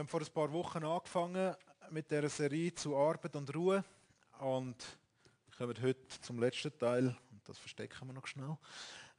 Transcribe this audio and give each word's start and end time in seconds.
Wir 0.00 0.04
haben 0.04 0.08
vor 0.08 0.20
ein 0.22 0.32
paar 0.32 0.50
Wochen 0.54 0.82
angefangen 0.82 1.54
mit 1.90 2.10
der 2.10 2.26
Serie 2.30 2.74
zu 2.74 2.96
Arbeit 2.96 3.36
und 3.36 3.54
Ruhe 3.54 3.84
und 4.38 4.74
kommen 5.58 5.76
heute 5.82 6.08
zum 6.22 6.38
letzten 6.38 6.78
Teil 6.78 7.08
und 7.30 7.46
das 7.46 7.58
verstecken 7.58 8.06
wir 8.06 8.14
noch 8.14 8.26
schnell. 8.26 8.56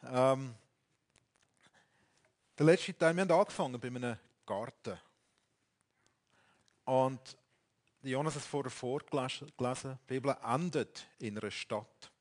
Ähm, 0.04 0.56
der 2.58 2.66
letzte 2.66 2.98
Teil, 2.98 3.16
wir 3.16 3.22
haben 3.22 3.32
angefangen 3.32 3.80
bei 3.80 3.90
einem 3.90 4.18
Garten 4.44 4.98
und 6.86 7.38
Jonas 8.02 8.34
hat 8.34 8.42
es 8.42 8.48
vorher 8.48 8.72
vorgelesen, 8.72 10.00
die 10.10 10.14
Bibel 10.16 10.36
endet 10.44 11.06
in 11.20 11.38
einer 11.38 11.52
Stadt. 11.52 12.12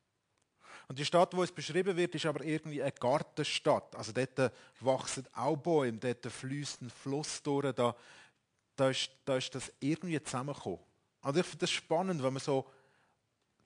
Und 0.86 0.98
die 0.98 1.04
Stadt, 1.06 1.34
wo 1.34 1.42
es 1.42 1.52
beschrieben 1.52 1.96
wird, 1.96 2.14
ist 2.14 2.27
aber 2.27 2.44
irgendwie 2.44 2.82
eine 2.82 2.93
Gartenstadt. 2.93 3.96
Also 3.96 4.13
dort 4.13 4.52
wachsen 4.80 5.27
auch 5.32 5.57
Bäume, 5.57 5.96
dort 5.96 6.27
fließt 6.27 6.82
ein 6.82 6.90
Fluss 6.90 7.43
durch, 7.43 7.72
da, 7.74 7.96
da, 8.80 8.90
ist, 8.90 9.11
da 9.25 9.36
ist 9.36 9.54
das 9.54 9.70
irgendwie 9.79 10.22
zusammengekommen. 10.22 10.80
Also 11.21 11.40
ich 11.40 11.46
finde 11.46 11.58
das 11.61 11.71
spannend, 11.71 12.22
wenn 12.22 12.32
man 12.32 12.43
so 12.43 12.66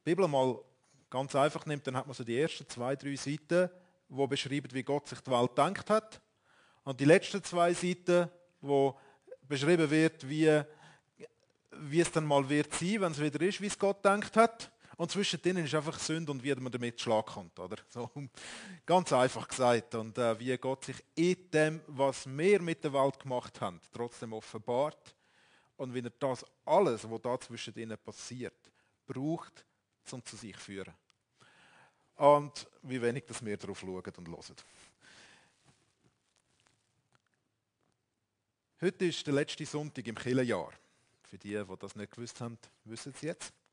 die 0.00 0.10
Bibel 0.10 0.26
mal 0.26 0.58
ganz 1.08 1.36
einfach 1.36 1.64
nimmt, 1.66 1.86
dann 1.86 1.96
hat 1.96 2.06
man 2.06 2.14
so 2.14 2.24
die 2.24 2.38
ersten 2.38 2.68
zwei, 2.68 2.96
drei 2.96 3.14
Seiten, 3.14 3.70
wo 4.08 4.26
beschreiben, 4.26 4.68
wie 4.72 4.82
Gott 4.82 5.06
sich 5.06 5.20
die 5.20 5.30
Welt 5.30 5.50
gedacht 5.50 5.88
hat. 5.88 6.20
Und 6.82 6.98
die 6.98 7.04
letzten 7.04 7.42
zwei 7.44 7.72
Seiten, 7.72 8.28
wo 8.60 8.98
beschrieben 9.42 9.88
wird, 9.88 10.28
wie, 10.28 10.62
wie 11.70 12.00
es 12.00 12.10
dann 12.10 12.26
mal 12.26 12.48
wird 12.48 12.74
sein, 12.74 13.00
wenn 13.00 13.12
es 13.12 13.20
wieder 13.20 13.40
ist, 13.40 13.60
wie 13.60 13.66
es 13.66 13.78
Gott 13.78 14.02
gedacht 14.02 14.36
hat. 14.36 14.72
Und 14.96 15.10
zwischen 15.10 15.42
denen 15.42 15.64
ist 15.64 15.74
einfach 15.74 15.98
Sünde 15.98 16.30
und 16.30 16.42
wie 16.42 16.54
man 16.54 16.70
damit 16.70 17.00
Schlag 17.00 17.26
kommt. 17.26 17.58
Oder? 17.58 17.76
So, 17.88 18.10
ganz 18.86 19.12
einfach 19.12 19.48
gesagt. 19.48 19.94
Und 19.94 20.16
äh, 20.18 20.38
wie 20.38 20.56
Gott 20.56 20.84
sich 20.84 21.02
in 21.14 21.50
dem, 21.50 21.80
was 21.88 22.26
wir 22.26 22.60
mit 22.62 22.84
der 22.84 22.92
Welt 22.92 23.18
gemacht 23.18 23.60
haben, 23.60 23.80
trotzdem 23.92 24.32
offenbart. 24.32 25.14
Und 25.76 25.92
wie 25.92 26.00
er 26.00 26.10
das 26.10 26.44
alles, 26.64 27.08
was 27.10 27.22
da 27.22 27.40
zwischen 27.40 27.74
ihnen 27.74 27.98
passiert, 27.98 28.70
braucht, 29.06 29.64
um 30.12 30.24
zu 30.24 30.36
sich 30.36 30.54
zu 30.54 30.60
führen. 30.60 30.94
Und 32.16 32.68
wie 32.82 33.02
wenig 33.02 33.24
dass 33.24 33.44
wir 33.44 33.56
darauf 33.56 33.80
schauen 33.80 34.02
und 34.16 34.28
hören. 34.28 34.56
Heute 38.80 39.06
ist 39.06 39.26
der 39.26 39.34
letzte 39.34 39.66
Sonntag 39.66 40.06
im 40.06 40.14
Killenjahr. 40.14 40.72
Für 41.24 41.38
die, 41.38 41.56
die 41.56 41.76
das 41.80 41.96
nicht 41.96 42.12
gewusst 42.12 42.40
haben, 42.40 42.58
wissen 42.84 43.12
es 43.16 43.22
jetzt. 43.22 43.63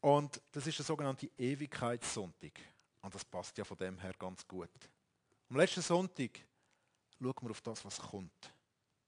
Und 0.00 0.40
das 0.52 0.66
ist 0.66 0.78
der 0.78 0.86
sogenannte 0.86 1.30
Ewigkeitssonntag. 1.36 2.52
Und 3.02 3.14
das 3.14 3.24
passt 3.24 3.56
ja 3.58 3.64
von 3.64 3.76
dem 3.76 3.98
her 3.98 4.14
ganz 4.18 4.46
gut. 4.46 4.70
Am 5.48 5.56
letzten 5.56 5.82
Sonntag 5.82 6.40
schauen 7.18 7.34
wir 7.42 7.50
auf 7.50 7.60
das, 7.60 7.84
was 7.84 7.98
kommt. 7.98 8.54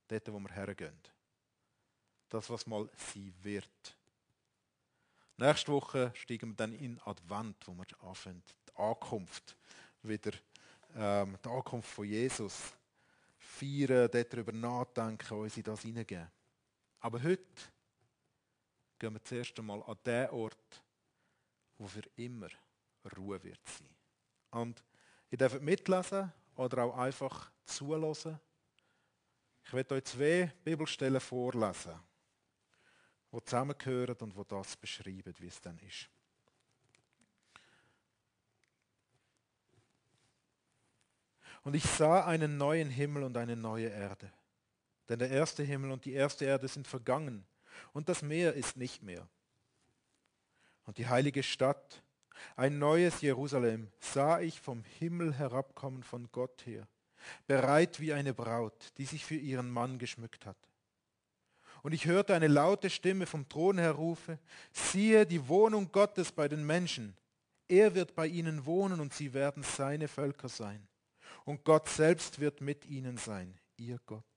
Dort, 0.09 0.33
wo 0.33 0.39
wir 0.41 0.53
hergehen. 0.53 0.99
Das, 2.29 2.49
was 2.51 2.67
mal 2.67 2.89
sein 2.97 3.33
wird. 3.43 3.97
Nächste 5.37 5.73
Woche 5.73 6.13
steigen 6.15 6.51
wir 6.51 6.57
dann 6.57 6.73
in 6.73 7.01
Advent, 7.05 7.57
wo 7.67 7.73
wir 7.73 8.03
anfangen, 8.03 8.43
die 8.69 8.77
Ankunft 8.77 9.57
wieder, 10.03 10.33
ähm, 10.95 11.39
die 11.43 11.49
Ankunft 11.49 11.89
von 11.91 12.05
Jesus 12.05 12.75
feiern, 13.39 14.11
darüber 14.11 14.53
nachdenken, 14.53 15.35
uns 15.35 15.57
in 15.57 15.63
das 15.63 15.81
hineingeben. 15.81 16.31
Aber 17.01 17.23
heute 17.23 17.72
gehen 19.03 19.15
wir 19.15 19.25
zuerst 19.25 19.59
einmal 19.59 19.83
an 19.83 19.99
den 20.07 20.31
Ort, 20.31 20.85
wo 21.77 21.89
für 21.89 22.05
immer 22.15 22.47
Ruhe 23.17 23.43
wird 23.43 23.59
sein. 23.67 23.89
Und 24.53 24.85
ihr 25.29 25.39
dürft 25.39 25.61
mitlesen 25.61 26.33
oder 26.55 26.85
auch 26.85 26.97
einfach 26.97 27.51
zulassen. 27.65 28.39
Ich 29.65 29.73
werde 29.73 29.97
euch 29.97 30.05
zwei 30.05 30.53
Bibelstellen 30.63 31.21
vorlesen, 31.21 31.99
die 33.33 33.45
zusammengehören 33.45 34.19
und 34.21 34.37
wo 34.37 34.45
das 34.45 34.77
beschreiben, 34.77 35.35
wie 35.37 35.49
es 35.49 35.61
dann 35.61 35.81
ist. 35.81 36.09
Und 41.65 41.75
ich 41.75 41.85
sah 41.85 42.25
einen 42.25 42.57
neuen 42.57 42.89
Himmel 42.89 43.25
und 43.25 43.37
eine 43.37 43.57
neue 43.57 43.89
Erde. 43.89 44.33
Denn 45.09 45.19
der 45.19 45.31
erste 45.31 45.65
Himmel 45.65 45.91
und 45.91 46.05
die 46.05 46.13
erste 46.13 46.45
Erde 46.45 46.69
sind 46.69 46.87
vergangen 46.87 47.45
und 47.93 48.09
das 48.09 48.23
Meer 48.23 48.55
ist 48.55 48.77
nicht 48.77 49.03
mehr. 49.03 49.29
Und 50.85 50.99
die 50.99 51.07
heilige 51.09 51.43
Stadt, 51.43 52.03
ein 52.57 52.79
neues 52.79 53.21
Jerusalem, 53.21 53.91
sah 54.01 54.41
ich 54.41 54.61
vom 54.61 54.85
Himmel 54.99 55.35
herabkommen 55.35 56.03
von 56.03 56.29
Gott 56.33 56.67
her, 56.67 56.89
bereit 57.47 58.01
wie 58.01 58.13
eine 58.13 58.35
Braut, 58.35 58.93
die 58.99 59.05
sich 59.05 59.25
für 59.25 59.37
ihren 59.37 59.71
Mann 59.71 59.99
geschmückt 59.99 60.47
hat. 60.47 60.57
Und 61.83 61.93
ich 61.93 62.07
hörte 62.07 62.35
eine 62.35 62.49
laute 62.49 62.91
Stimme 62.91 63.27
vom 63.27 63.49
Thron 63.49 63.79
her 63.79 63.93
rufe, 63.93 64.39
siehe 64.73 65.27
die 65.27 65.49
Wohnung 65.49 65.91
Gottes 65.91 66.31
bei 66.33 66.49
den 66.49 66.65
Menschen. 66.65 67.17
Er 67.69 67.95
wird 67.95 68.15
bei 68.15 68.27
ihnen 68.27 68.67
wohnen 68.67 69.01
und 69.01 69.13
sie 69.13 69.35
werden 69.35 69.63
seine 69.63 70.09
Völker 70.09 70.49
sein. 70.49 70.87
Und 71.45 71.65
Gott 71.65 71.89
selbst 71.89 72.39
wird 72.39 72.61
mit 72.61 72.87
ihnen 72.87 73.17
sein, 73.17 73.59
ihr 73.77 73.99
Gott 74.07 74.32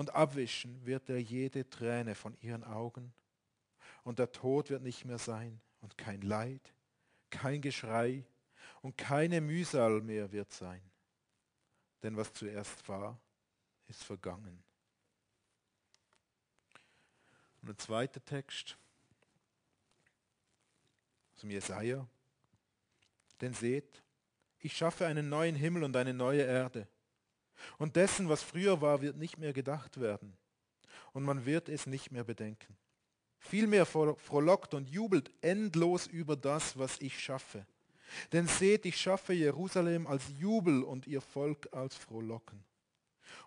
und 0.00 0.14
abwischen 0.14 0.86
wird 0.86 1.10
er 1.10 1.20
jede 1.20 1.68
Träne 1.68 2.14
von 2.14 2.34
ihren 2.40 2.64
Augen. 2.64 3.12
Und 4.02 4.18
der 4.18 4.32
Tod 4.32 4.70
wird 4.70 4.82
nicht 4.82 5.04
mehr 5.04 5.18
sein 5.18 5.60
und 5.82 5.98
kein 5.98 6.22
Leid, 6.22 6.72
kein 7.28 7.60
Geschrei 7.60 8.24
und 8.80 8.96
keine 8.96 9.42
Mühsal 9.42 10.00
mehr 10.00 10.32
wird 10.32 10.50
sein. 10.52 10.80
Denn 12.02 12.16
was 12.16 12.32
zuerst 12.32 12.88
war, 12.88 13.20
ist 13.88 14.02
vergangen. 14.02 14.64
Und 17.60 17.68
ein 17.68 17.78
zweiter 17.78 18.24
Text 18.24 18.78
dem 21.42 21.50
Jesaja. 21.50 22.08
Denn 23.42 23.52
seht, 23.52 24.02
ich 24.60 24.74
schaffe 24.74 25.06
einen 25.06 25.28
neuen 25.28 25.56
Himmel 25.56 25.84
und 25.84 25.94
eine 25.94 26.14
neue 26.14 26.40
Erde 26.40 26.88
und 27.78 27.96
dessen, 27.96 28.28
was 28.28 28.42
früher 28.42 28.80
war, 28.80 29.00
wird 29.02 29.16
nicht 29.16 29.38
mehr 29.38 29.52
gedacht 29.52 30.00
werden. 30.00 30.36
Und 31.12 31.24
man 31.24 31.44
wird 31.46 31.68
es 31.68 31.86
nicht 31.86 32.12
mehr 32.12 32.24
bedenken. 32.24 32.76
Vielmehr 33.38 33.86
frohlockt 33.86 34.74
und 34.74 34.88
jubelt 34.90 35.30
endlos 35.40 36.06
über 36.06 36.36
das, 36.36 36.78
was 36.78 37.00
ich 37.00 37.18
schaffe. 37.18 37.66
Denn 38.32 38.46
seht, 38.46 38.86
ich 38.86 38.96
schaffe 38.96 39.32
Jerusalem 39.32 40.06
als 40.06 40.24
Jubel 40.38 40.82
und 40.82 41.06
ihr 41.06 41.20
Volk 41.20 41.68
als 41.72 41.96
Frohlocken. 41.96 42.62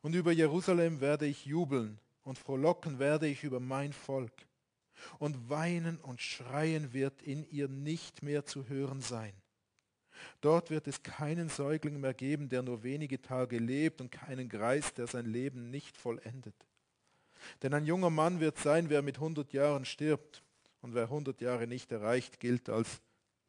Und 0.01 0.16
über 0.16 0.31
Jerusalem 0.31 1.01
werde 1.01 1.25
ich 1.25 1.45
jubeln 1.45 2.00
und 2.24 2.38
frohlocken 2.38 3.00
werde 3.00 3.28
ich 3.28 3.44
über 3.44 3.59
mein 3.59 3.94
Volk. 3.94 4.34
Und 5.19 5.50
weinen 5.50 6.00
und 6.00 6.22
schreien 6.22 6.94
wird 6.94 7.22
in 7.22 7.44
ihr 7.50 7.68
nicht 7.68 8.24
mehr 8.24 8.45
zu 8.45 8.69
hören 8.69 9.01
sein. 9.01 9.34
Dort 10.41 10.69
wird 10.69 10.88
es 10.88 11.03
keinen 11.03 11.50
Säugling 11.50 12.00
mehr 12.00 12.13
geben, 12.13 12.50
der 12.50 12.62
nur 12.62 12.84
wenige 12.84 13.22
Tage 13.22 13.57
lebt 13.57 14.01
und 14.01 14.12
keinen 14.12 14.50
Greis, 14.50 14.94
der 14.94 15.07
sein 15.07 15.25
Leben 15.25 15.69
nicht 15.69 15.97
vollendet. 15.97 16.56
Denn 17.62 17.74
ein 17.74 17.85
junger 17.85 18.09
Mann 18.09 18.40
wird 18.40 18.57
sein, 18.57 18.90
wer 18.90 19.01
mit 19.01 19.16
100 19.16 19.53
Jahren 19.53 19.85
stirbt. 19.85 20.44
Und 20.81 20.94
wer 20.94 21.03
100 21.03 21.40
Jahre 21.40 21.66
nicht 21.66 21.91
erreicht, 21.91 22.40
gilt 22.41 22.69
als, 22.69 23.01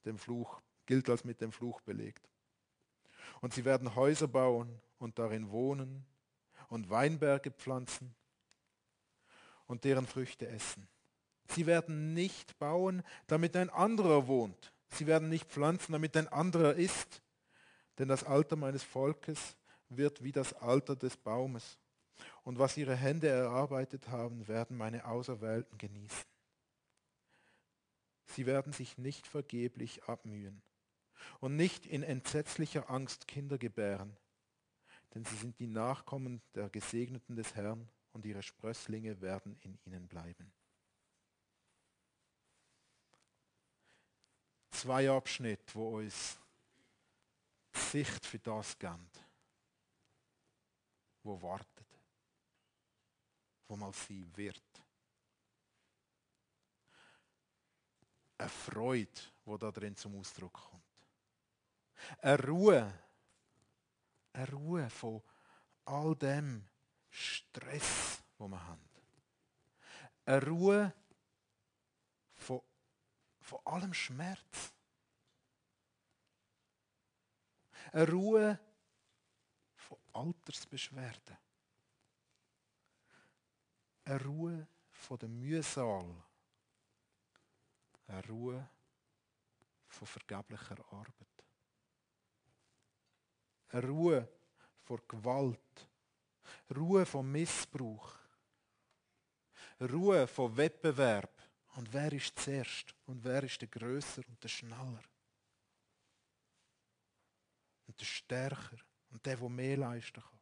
dem 0.04 0.18
Fluch, 0.18 0.60
gilt 0.86 1.10
als 1.10 1.24
mit 1.24 1.40
dem 1.40 1.50
Fluch 1.50 1.80
belegt. 1.80 2.28
Und 3.40 3.52
sie 3.52 3.64
werden 3.64 3.96
Häuser 3.96 4.28
bauen 4.28 4.80
und 4.98 5.18
darin 5.18 5.50
wohnen 5.50 6.04
und 6.68 6.90
Weinberge 6.90 7.50
pflanzen 7.50 8.14
und 9.66 9.84
deren 9.84 10.06
Früchte 10.06 10.46
essen. 10.48 10.86
Sie 11.48 11.66
werden 11.66 12.14
nicht 12.14 12.56
bauen, 12.58 13.02
damit 13.26 13.56
ein 13.56 13.68
anderer 13.68 14.28
wohnt 14.28 14.72
Sie 14.94 15.06
werden 15.06 15.28
nicht 15.28 15.48
pflanzen, 15.48 15.92
damit 15.92 16.16
ein 16.16 16.28
anderer 16.28 16.74
isst. 16.74 17.22
Denn 17.98 18.08
das 18.08 18.24
Alter 18.24 18.56
meines 18.56 18.82
Volkes 18.82 19.56
wird 19.88 20.22
wie 20.22 20.32
das 20.32 20.52
Alter 20.54 20.96
des 20.96 21.16
Baumes. 21.16 21.78
Und 22.42 22.58
was 22.58 22.76
ihre 22.76 22.94
Hände 22.94 23.28
erarbeitet 23.28 24.08
haben, 24.08 24.46
werden 24.46 24.76
meine 24.76 25.04
Auserwählten 25.04 25.78
genießen. 25.78 26.24
Sie 28.26 28.46
werden 28.46 28.72
sich 28.72 28.98
nicht 28.98 29.26
vergeblich 29.26 30.04
abmühen 30.04 30.62
und 31.40 31.56
nicht 31.56 31.86
in 31.86 32.02
entsetzlicher 32.02 32.90
Angst 32.90 33.28
Kinder 33.28 33.58
gebären, 33.58 34.16
denn 35.14 35.24
sie 35.24 35.36
sind 35.36 35.58
die 35.58 35.66
Nachkommen 35.66 36.42
der 36.54 36.68
Gesegneten 36.68 37.36
des 37.36 37.54
Herrn 37.54 37.88
und 38.12 38.26
ihre 38.26 38.42
Sprösslinge 38.42 39.20
werden 39.20 39.56
in 39.60 39.78
ihnen 39.84 40.08
bleiben. 40.08 40.52
Zwei 44.84 45.08
Abschnitte, 45.08 45.74
wo 45.74 45.96
uns 45.96 46.38
die 47.74 47.80
Sicht 47.80 48.26
für 48.26 48.38
das 48.38 48.78
geben, 48.78 49.08
wo 51.22 51.40
wartet, 51.40 51.86
wo 53.66 53.76
mal 53.76 53.94
sein 53.94 54.30
wird. 54.36 54.62
Eine 58.36 58.50
Freude, 58.50 59.22
die 59.46 59.58
da 59.58 59.72
drin 59.72 59.96
zum 59.96 60.20
Ausdruck 60.20 60.52
kommt. 60.52 60.82
Eine 62.20 62.46
Ruhe, 62.46 62.92
eine 64.34 64.50
Ruhe 64.50 64.90
von 64.90 65.22
all 65.86 66.14
dem 66.14 66.68
Stress, 67.08 68.22
die 68.38 68.48
wir 68.48 68.66
haben. 68.66 68.90
Eine 70.26 70.46
Ruhe 70.46 70.92
von, 72.34 72.60
von 73.40 73.60
allem 73.64 73.94
Schmerz. 73.94 74.73
Eine 77.94 78.10
Ruhe 78.10 78.58
von 79.76 79.98
Altersbeschwerden. 80.14 81.38
Eine 84.04 84.24
Ruhe 84.24 84.66
von 84.90 85.16
der 85.16 85.28
Mühsal. 85.28 86.04
Eine 88.08 88.26
Ruhe 88.26 88.68
von 89.86 90.08
vergeblicher 90.08 90.84
Arbeit. 90.90 91.44
Eine 93.68 93.86
Ruhe 93.86 94.28
vor 94.82 94.98
Gewalt. 95.06 95.88
Ruhe 96.74 97.06
vom 97.06 97.30
Missbrauch. 97.30 98.16
Ruhe 99.80 100.26
vom 100.26 100.56
Wettbewerb. 100.56 101.30
Und 101.76 101.92
wer 101.92 102.12
ist 102.12 102.40
zuerst? 102.40 102.92
Und 103.06 103.22
wer 103.22 103.44
ist 103.44 103.60
der 103.60 103.68
Größer 103.68 104.22
und 104.26 104.42
der 104.42 104.48
Schneller? 104.48 105.13
Der 107.98 108.04
Stärker 108.04 108.78
und 109.10 109.24
der, 109.24 109.36
der 109.36 109.48
mehr 109.48 109.76
leisten 109.76 110.20
kann. 110.20 110.40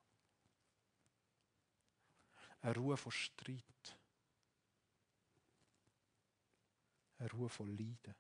Eine 2.62 2.76
Ruhe 2.76 2.96
von 2.96 3.12
Streit. 3.12 3.98
Eine 7.18 7.30
Ruhe 7.30 7.48
von 7.48 7.68
Leiden. 7.76 8.14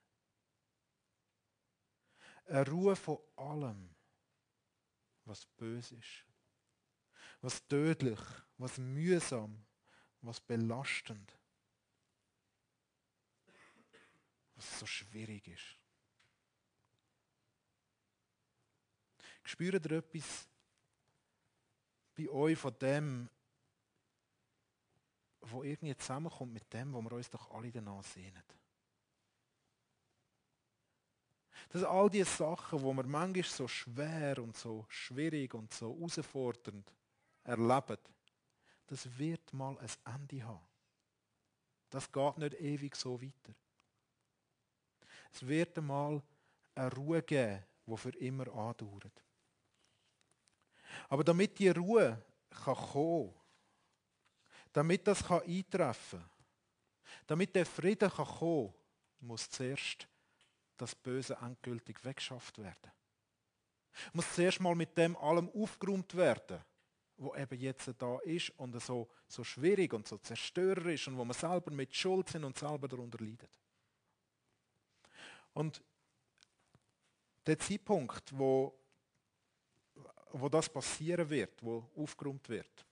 Eine 2.46 2.68
Ruhe 2.68 2.96
von 2.96 3.18
allem, 3.36 3.94
was 5.24 5.46
böse 5.46 5.96
ist. 5.96 6.26
Was 7.40 7.66
tödlich, 7.66 8.20
was 8.58 8.78
mühsam, 8.78 9.64
was 10.20 10.40
belastend. 10.40 11.36
Was 14.54 14.80
so 14.80 14.86
schwierig 14.86 15.48
ist. 15.48 15.81
Spürt 19.52 19.84
ihr 19.84 19.98
etwas 19.98 20.48
bei 22.16 22.26
euch 22.30 22.58
von 22.58 22.74
dem, 22.78 23.28
wo 25.42 25.62
irgendwie 25.62 25.94
zusammenkommt 25.94 26.54
mit 26.54 26.72
dem, 26.72 26.94
wo 26.94 27.02
wir 27.02 27.12
uns 27.12 27.28
doch 27.28 27.50
alle 27.50 27.70
danach 27.70 28.02
sehnen? 28.02 28.42
Das 31.68 31.82
sind 31.82 31.84
all 31.84 32.08
die 32.08 32.24
Sachen, 32.24 32.80
wo 32.80 32.94
wir 32.94 33.02
manchmal 33.02 33.44
so 33.44 33.68
schwer 33.68 34.38
und 34.38 34.56
so 34.56 34.86
schwierig 34.88 35.52
und 35.52 35.70
so 35.70 35.94
herausfordernd 35.94 36.90
erleben. 37.44 37.98
Das 38.86 39.18
wird 39.18 39.52
mal 39.52 39.76
ein 39.76 40.14
Ende 40.14 40.44
haben. 40.44 40.66
Das 41.90 42.10
geht 42.10 42.38
nicht 42.38 42.54
ewig 42.54 42.96
so 42.96 43.20
weiter. 43.20 43.54
Es 45.30 45.46
wird 45.46 45.76
einmal 45.76 46.22
eine 46.74 46.94
Ruhe 46.94 47.22
geben, 47.22 47.62
die 47.86 47.96
für 47.98 48.16
immer 48.16 48.46
andauert. 48.46 49.22
Aber 51.08 51.24
damit 51.24 51.58
die 51.58 51.68
Ruhe 51.68 52.22
kann 52.50 52.74
kommen, 52.74 53.34
damit 54.72 55.06
das 55.06 55.24
kann 55.24 55.42
eintreffen 55.42 56.20
kann, 56.20 56.30
damit 57.26 57.54
der 57.54 57.66
Frieden 57.66 58.10
kann 58.10 58.26
kommen, 58.26 58.74
muss 59.20 59.48
zuerst 59.50 60.08
das 60.76 60.94
Böse 60.94 61.36
endgültig 61.40 62.04
weggeschafft 62.04 62.58
werden. 62.58 62.90
Muss 64.12 64.34
zuerst 64.34 64.60
mal 64.60 64.74
mit 64.74 64.96
dem 64.96 65.16
allem 65.16 65.50
aufgeräumt 65.50 66.14
werden, 66.14 66.60
wo 67.16 67.34
eben 67.36 67.58
jetzt 67.58 67.90
da 67.98 68.18
ist 68.20 68.50
und 68.58 68.80
so, 68.82 69.08
so 69.28 69.44
schwierig 69.44 69.92
und 69.92 70.08
so 70.08 70.18
zerstörerisch 70.18 71.08
und 71.08 71.16
wo 71.16 71.24
man 71.24 71.36
selber 71.36 71.70
mit 71.70 71.94
Schuld 71.94 72.28
sind 72.28 72.44
und 72.44 72.58
selber 72.58 72.88
darunter 72.88 73.22
leidet. 73.22 73.60
Und 75.52 75.82
der 77.46 77.58
Zeitpunkt, 77.58 78.36
wo, 78.36 78.81
wo 80.32 80.48
das 80.48 80.68
passieren 80.68 81.28
wird, 81.28 81.62
wo 81.62 81.90
aufgeräumt 81.96 82.48
wird, 82.48 82.86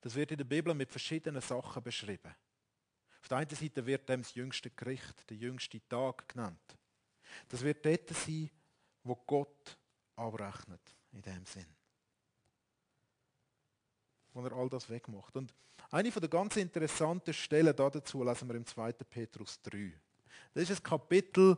das 0.00 0.14
wird 0.14 0.32
in 0.32 0.38
der 0.38 0.44
Bibel 0.44 0.74
mit 0.74 0.90
verschiedenen 0.90 1.40
Sachen 1.40 1.82
beschrieben. 1.82 2.34
Auf 3.20 3.28
der 3.28 3.38
einen 3.38 3.50
Seite 3.50 3.86
wird 3.86 4.08
dem 4.08 4.22
das 4.22 4.34
jüngste 4.34 4.70
Gericht, 4.70 5.30
der 5.30 5.36
jüngste 5.36 5.80
Tag 5.88 6.28
genannt. 6.28 6.76
Das 7.48 7.62
wird 7.62 7.86
dort 7.86 8.08
sein, 8.08 8.50
wo 9.04 9.14
Gott 9.14 9.78
abrechnet, 10.16 10.80
in 11.12 11.22
dem 11.22 11.46
Sinn. 11.46 11.66
Wo 14.32 14.44
er 14.44 14.52
all 14.52 14.68
das 14.68 14.90
wegmacht. 14.90 15.36
Und 15.36 15.54
eine 15.92 16.10
von 16.10 16.20
der 16.20 16.30
ganz 16.30 16.56
interessanten 16.56 17.32
Stellen 17.32 17.74
dazu 17.76 18.24
lesen 18.24 18.48
wir 18.48 18.56
im 18.56 18.66
2. 18.66 18.92
Petrus 18.92 19.60
3. 19.62 19.92
Das 20.54 20.68
ist 20.68 20.80
ein 20.80 20.82
Kapitel, 20.82 21.56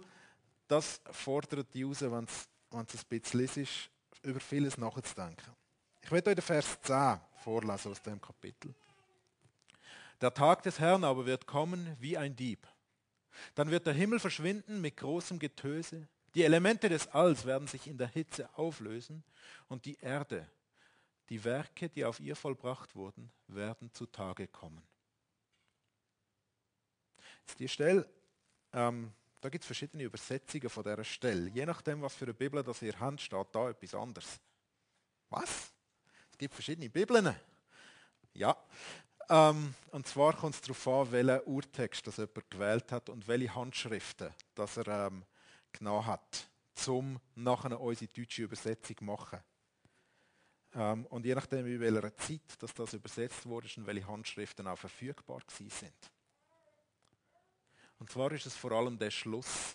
das 0.69 1.00
fordert 1.10 1.72
die 1.72 1.82
raus, 1.82 2.02
wenn 2.02 2.25
es 2.25 2.49
ein 2.70 2.87
bisschen 3.08 3.40
ist, 3.62 3.90
über 4.24 4.40
vieles 4.40 4.76
nachzudenken. 4.78 5.54
Ich 6.02 6.10
werde 6.10 6.30
euch 6.30 6.36
den 6.36 6.42
Vers 6.42 6.80
10 6.82 7.20
vorlesen 7.36 7.92
aus 7.92 8.02
dem 8.02 8.20
Kapitel. 8.20 8.74
Der 10.20 10.32
Tag 10.32 10.62
des 10.62 10.78
Herrn 10.78 11.04
aber 11.04 11.26
wird 11.26 11.46
kommen 11.46 11.96
wie 11.98 12.16
ein 12.16 12.34
Dieb. 12.34 12.66
Dann 13.54 13.70
wird 13.70 13.86
der 13.86 13.94
Himmel 13.94 14.20
verschwinden 14.20 14.80
mit 14.80 14.96
großem 14.96 15.38
Getöse, 15.38 16.08
die 16.34 16.42
Elemente 16.42 16.88
des 16.88 17.06
Alls 17.08 17.44
werden 17.44 17.68
sich 17.68 17.86
in 17.86 17.96
der 17.96 18.08
Hitze 18.08 18.48
auflösen 18.58 19.22
und 19.68 19.84
die 19.84 19.96
Erde, 20.00 20.50
die 21.28 21.44
Werke, 21.44 21.88
die 21.88 22.04
auf 22.04 22.18
ihr 22.18 22.34
vollbracht 22.34 22.96
wurden, 22.96 23.30
werden 23.46 23.92
zutage 23.92 24.48
kommen. 24.48 24.82
Jetzt 27.46 27.60
die 27.60 27.68
Stelle, 27.68 28.08
ähm, 28.72 29.12
da 29.44 29.50
gibt 29.50 29.62
es 29.62 29.67
verschiedene 29.67 30.05
Übersetzungen 30.05 30.70
von 30.70 30.82
dieser 30.82 31.05
Stelle. 31.05 31.50
Je 31.50 31.67
nachdem, 31.67 32.00
was 32.00 32.14
für 32.14 32.25
eine 32.25 32.32
Bibel 32.32 32.62
das 32.62 32.81
ihr 32.81 32.99
habt, 32.99 33.20
steht 33.20 33.46
da 33.52 33.69
etwas 33.69 33.94
anderes. 33.94 34.41
Was? 35.29 35.70
Es 36.31 36.38
gibt 36.38 36.55
verschiedene 36.55 36.88
Bibeln. 36.88 37.37
Ja, 38.32 38.56
ähm, 39.29 39.75
und 39.91 40.06
zwar 40.08 40.35
kommt 40.35 40.55
es 40.55 40.62
darauf 40.62 40.88
an, 40.88 41.12
welchen 41.12 41.46
Urtext 41.46 42.06
das 42.06 42.17
jemand 42.17 42.50
gewählt 42.50 42.91
hat 42.91 43.11
und 43.11 43.29
welche 43.29 43.55
Handschriften 43.55 44.32
das 44.55 44.79
er 44.79 45.08
ähm, 45.08 45.26
genommen 45.73 46.06
hat, 46.06 46.49
um 46.87 47.20
nachher 47.34 47.79
unsere 47.79 48.10
deutsche 48.10 48.44
Übersetzung 48.44 48.96
zu 48.96 49.05
machen. 49.05 49.41
Ähm, 50.74 51.05
und 51.10 51.27
je 51.27 51.34
nachdem, 51.34 51.67
in 51.67 51.81
welcher 51.81 52.17
Zeit 52.17 52.63
dass 52.63 52.72
das 52.72 52.94
übersetzt 52.94 53.44
wurde 53.44 53.69
und 53.77 53.86
welche 53.86 54.08
Handschriften 54.08 54.67
auch 54.67 54.79
verfügbar 54.79 55.43
sind. 55.51 56.13
Und 58.05 58.11
zwar 58.11 58.31
ist 58.32 58.44
es 58.44 58.55
vor 58.55 58.73
allem 58.73 58.99
der 58.99 59.11
Schluss, 59.11 59.75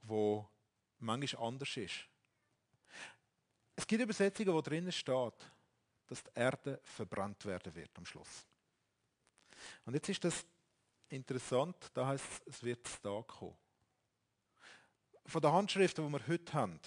wo 0.00 0.48
manchmal 0.98 1.46
anders 1.46 1.76
ist. 1.76 2.08
Es 3.76 3.86
gibt 3.86 4.02
Übersetzungen, 4.02 4.54
wo 4.54 4.62
drinnen 4.62 4.90
steht, 4.90 5.34
dass 6.06 6.24
die 6.24 6.30
Erde 6.34 6.80
verbrannt 6.84 7.44
werden 7.44 7.74
wird 7.74 7.90
am 7.98 8.06
Schluss. 8.06 8.46
Und 9.84 9.92
jetzt 9.92 10.08
ist 10.08 10.24
das 10.24 10.46
interessant, 11.10 11.76
da 11.92 12.06
heißt 12.06 12.24
es, 12.24 12.54
es 12.54 12.62
wird 12.62 12.88
da 13.04 13.22
kommen. 13.26 13.54
Von 15.26 15.42
den 15.42 15.52
Handschriften, 15.52 16.06
die 16.06 16.12
wir 16.14 16.26
heute 16.28 16.52
haben 16.54 16.80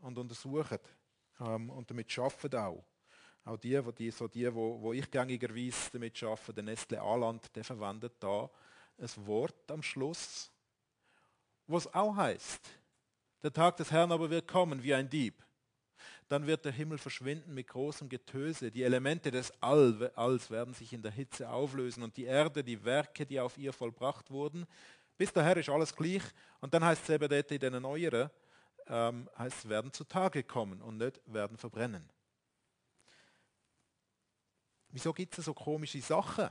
und 0.00 0.18
untersuchen 0.18 0.80
ähm, 1.38 1.70
und 1.70 1.88
damit 1.88 2.18
arbeiten 2.18 2.56
auch, 2.56 2.84
auch 3.44 3.58
die, 3.58 3.80
die, 3.96 4.10
so 4.10 4.26
die 4.26 4.52
wo, 4.52 4.82
wo 4.82 4.92
ich 4.92 5.08
gängigerweise 5.08 5.92
damit 5.92 6.20
arbeite, 6.20 6.54
der 6.54 6.64
Nestle 6.64 7.00
Aland, 7.00 7.54
der 7.54 7.62
verwendet 7.62 8.14
da 8.18 8.50
ein 8.98 9.26
Wort 9.26 9.70
am 9.70 9.82
Schluss, 9.82 10.50
was 11.66 11.92
auch 11.92 12.16
heißt, 12.16 12.60
der 13.42 13.52
Tag 13.52 13.76
des 13.76 13.90
Herrn 13.90 14.12
aber 14.12 14.30
wird 14.30 14.46
kommen 14.46 14.82
wie 14.82 14.94
ein 14.94 15.08
Dieb 15.08 15.44
dann 16.28 16.46
wird 16.46 16.64
der 16.64 16.72
Himmel 16.72 16.98
verschwinden 16.98 17.54
mit 17.54 17.68
großem 17.68 18.08
Getöse. 18.08 18.70
Die 18.70 18.82
Elemente 18.82 19.30
des 19.30 19.52
All, 19.62 20.10
Alls 20.14 20.50
werden 20.50 20.74
sich 20.74 20.92
in 20.92 21.02
der 21.02 21.12
Hitze 21.12 21.48
auflösen 21.48 22.02
und 22.02 22.16
die 22.16 22.24
Erde, 22.24 22.64
die 22.64 22.82
Werke, 22.84 23.26
die 23.26 23.38
auf 23.38 23.58
ihr 23.58 23.72
vollbracht 23.72 24.30
wurden. 24.30 24.66
Bis 25.16 25.32
daher 25.32 25.56
ist 25.56 25.68
alles 25.68 25.94
gleich. 25.94 26.22
Und 26.60 26.72
dann 26.72 26.84
heißt 26.84 27.08
es 27.08 27.18
dort 27.18 27.50
in 27.52 27.60
den 27.60 27.82
neueren, 27.82 28.30
ähm, 28.86 29.28
heißt 29.38 29.58
es, 29.58 29.68
werden 29.68 29.92
zutage 29.92 30.42
kommen 30.42 30.80
und 30.80 30.96
nicht 30.96 31.20
werden 31.26 31.56
verbrennen. 31.56 32.08
Wieso 34.88 35.12
gibt 35.12 35.36
es 35.36 35.44
so 35.44 35.52
komische 35.52 36.00
Sachen, 36.00 36.48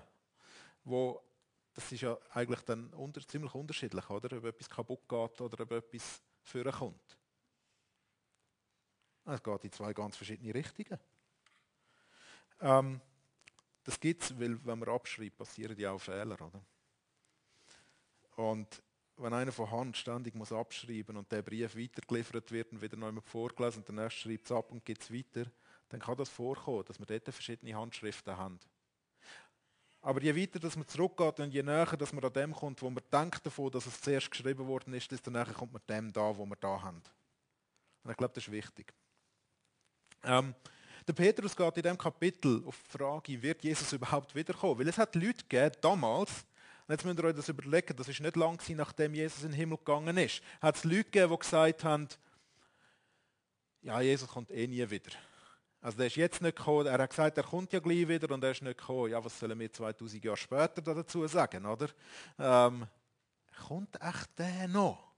wo 0.83 1.21
das 1.73 1.91
ist 1.91 2.01
ja 2.01 2.17
eigentlich 2.31 2.61
dann 2.61 2.93
unter, 2.93 3.25
ziemlich 3.27 3.53
unterschiedlich, 3.53 4.09
oder? 4.09 4.37
Ob 4.37 4.45
etwas 4.45 4.69
kaputt 4.69 5.07
geht 5.07 5.41
oder 5.41 5.63
ob 5.63 5.71
etwas 5.71 6.21
vorkommt. 6.41 7.17
Es 9.25 9.41
geht 9.41 9.63
in 9.63 9.71
zwei 9.71 9.93
ganz 9.93 10.17
verschiedene 10.17 10.53
Richtungen. 10.53 10.99
Ähm, 12.59 13.01
das 13.83 13.99
gibt 13.99 14.23
es, 14.23 14.39
weil 14.39 14.63
wenn 14.65 14.79
man 14.79 14.89
abschreibt, 14.89 15.37
passieren 15.37 15.77
ja 15.77 15.91
auch 15.91 15.99
Fehler. 15.99 16.39
Oder? 16.39 16.63
Und 18.35 18.83
wenn 19.17 19.33
einer 19.33 19.51
von 19.51 19.71
Hand 19.71 19.97
ständig 19.97 20.35
muss 20.35 20.51
abschreiben 20.51 21.17
und 21.17 21.31
der 21.31 21.41
Brief 21.41 21.75
weitergeliefert 21.75 22.51
wird 22.51 22.71
und 22.71 22.81
wieder 22.81 22.97
neu 22.97 23.11
vorgelesen 23.21 23.79
und 23.79 23.87
der 23.87 24.03
nächste 24.03 24.21
schreibt 24.21 24.45
es 24.45 24.51
ab 24.51 24.71
und 24.71 24.85
gibt 24.85 25.03
es 25.03 25.13
weiter, 25.13 25.49
dann 25.89 25.99
kann 25.99 26.17
das 26.17 26.29
vorkommen, 26.29 26.83
dass 26.85 26.99
wir 26.99 27.05
dort 27.05 27.23
verschiedene 27.25 27.75
Handschriften 27.75 28.35
haben. 28.35 28.59
Aber 30.03 30.21
je 30.21 30.35
weiter 30.35 30.59
dass 30.59 30.75
man 30.75 30.85
zurückgeht 30.85 31.39
und 31.39 31.53
je 31.53 31.63
näher 31.63 31.85
dass 31.85 32.11
man 32.11 32.23
an 32.25 32.33
dem 32.33 32.53
kommt, 32.53 32.81
wo 32.81 32.89
man 32.89 33.03
denkt 33.11 33.45
davon, 33.45 33.71
dass 33.71 33.85
es 33.85 34.01
zuerst 34.01 34.29
geschrieben 34.29 34.67
worden 34.67 34.93
ist, 34.93 35.09
desto 35.09 35.31
näher 35.31 35.45
kommt 35.45 35.71
man 35.71 35.81
dem 35.87 36.11
da, 36.11 36.37
wo 36.37 36.45
wir 36.45 36.57
da 36.57 36.81
haben. 36.81 37.01
Und 38.03 38.11
ich 38.11 38.17
glaube, 38.17 38.33
das 38.33 38.43
ist 38.43 38.51
wichtig. 38.51 38.93
Ähm, 40.25 40.53
der 41.07 41.13
Petrus 41.13 41.55
geht 41.55 41.77
in 41.77 41.83
diesem 41.83 41.97
Kapitel 41.97 42.63
auf 42.65 42.77
die 42.83 42.97
Frage, 42.97 43.41
wird 43.41 43.63
Jesus 43.63 43.93
überhaupt 43.93 44.35
wiederkommen? 44.35 44.79
Weil 44.79 44.89
es 44.89 44.97
hat 44.97 45.15
Leute 45.15 45.43
gegeben, 45.47 45.75
damals, 45.79 46.31
und 46.85 46.93
jetzt 46.93 47.05
müsst 47.05 47.19
ihr 47.19 47.23
euch 47.23 47.35
das 47.35 47.47
überlegen, 47.47 47.95
das 47.95 48.09
ist 48.09 48.19
nicht 48.19 48.35
lang 48.35 48.57
gewesen, 48.57 48.75
nachdem 48.75 49.13
Jesus 49.13 49.43
in 49.43 49.51
den 49.51 49.57
Himmel 49.57 49.77
gegangen 49.77 50.17
ist, 50.17 50.41
hat 50.61 50.75
es 50.75 50.83
Leute 50.83 51.05
gegeben, 51.05 51.31
die 51.31 51.39
gesagt 51.39 51.83
haben, 51.85 52.09
ja, 53.81 54.01
Jesus 54.01 54.27
kommt 54.27 54.51
eh 54.51 54.67
nie 54.67 54.89
wieder. 54.89 55.11
Also 55.83 55.97
der 55.97 56.07
ist 56.07 56.15
jetzt 56.15 56.41
nicht 56.41 56.55
gekommen, 56.55 56.87
er 56.87 56.97
hat 56.97 57.09
gesagt, 57.09 57.37
er 57.37 57.43
kommt 57.43 57.73
ja 57.73 57.79
gleich 57.81 58.07
wieder 58.07 58.33
und 58.33 58.41
er 58.41 58.51
ist 58.51 58.61
nicht 58.61 58.77
gekommen. 58.77 59.11
Ja, 59.11 59.23
was 59.23 59.37
sollen 59.37 59.59
wir 59.59 59.71
2000 59.71 60.23
Jahre 60.23 60.37
später 60.37 60.81
dazu 60.81 61.27
sagen, 61.27 61.65
oder? 61.65 61.89
Ähm, 62.39 62.87
kommt 63.67 64.01
echt 64.01 64.39
der 64.39 64.69
noch? 64.69 65.11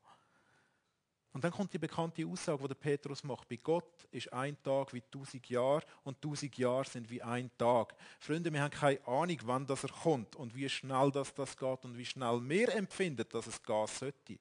Und 1.33 1.43
dann 1.43 1.51
kommt 1.51 1.71
die 1.71 1.77
bekannte 1.77 2.25
Aussage, 2.25 2.63
die 2.63 2.67
der 2.69 2.75
Petrus 2.75 3.23
macht. 3.23 3.47
Bei 3.47 3.57
Gott 3.57 4.05
ist 4.09 4.33
ein 4.33 4.57
Tag 4.63 4.91
wie 4.91 5.01
tausend 5.01 5.47
Jahre 5.47 5.83
und 6.03 6.19
tausend 6.19 6.57
Jahre 6.57 6.85
sind 6.85 7.11
wie 7.11 7.21
ein 7.21 7.51
Tag. 7.59 7.93
Freunde, 8.19 8.51
wir 8.51 8.63
haben 8.63 8.71
keine 8.71 9.05
Ahnung, 9.05 9.37
wann 9.43 9.67
das 9.67 9.83
er 9.83 9.91
kommt 9.91 10.35
und 10.35 10.55
wie 10.55 10.67
schnell 10.67 11.11
das, 11.11 11.31
das 11.35 11.55
geht 11.55 11.85
und 11.85 11.95
wie 11.95 12.05
schnell 12.05 12.39
wir 12.41 12.73
empfinden, 12.73 13.25
dass 13.29 13.45
es 13.45 13.61
gehen 13.61 13.85
sollte. 13.85 14.39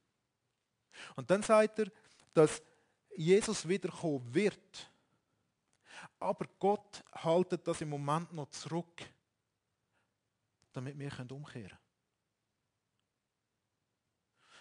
Und 1.16 1.30
dann 1.30 1.42
sagt 1.42 1.80
er, 1.80 1.88
dass 2.32 2.62
Jesus 3.14 3.68
wiederkommen 3.68 4.32
wird. 4.32 4.90
Aber 6.18 6.46
Gott 6.58 7.04
haltet 7.12 7.66
das 7.66 7.80
im 7.80 7.90
Moment 7.90 8.32
noch 8.32 8.50
zurück, 8.50 9.02
damit 10.72 10.98
wir 10.98 11.12
umkehren 11.30 11.68
können. 11.68 11.78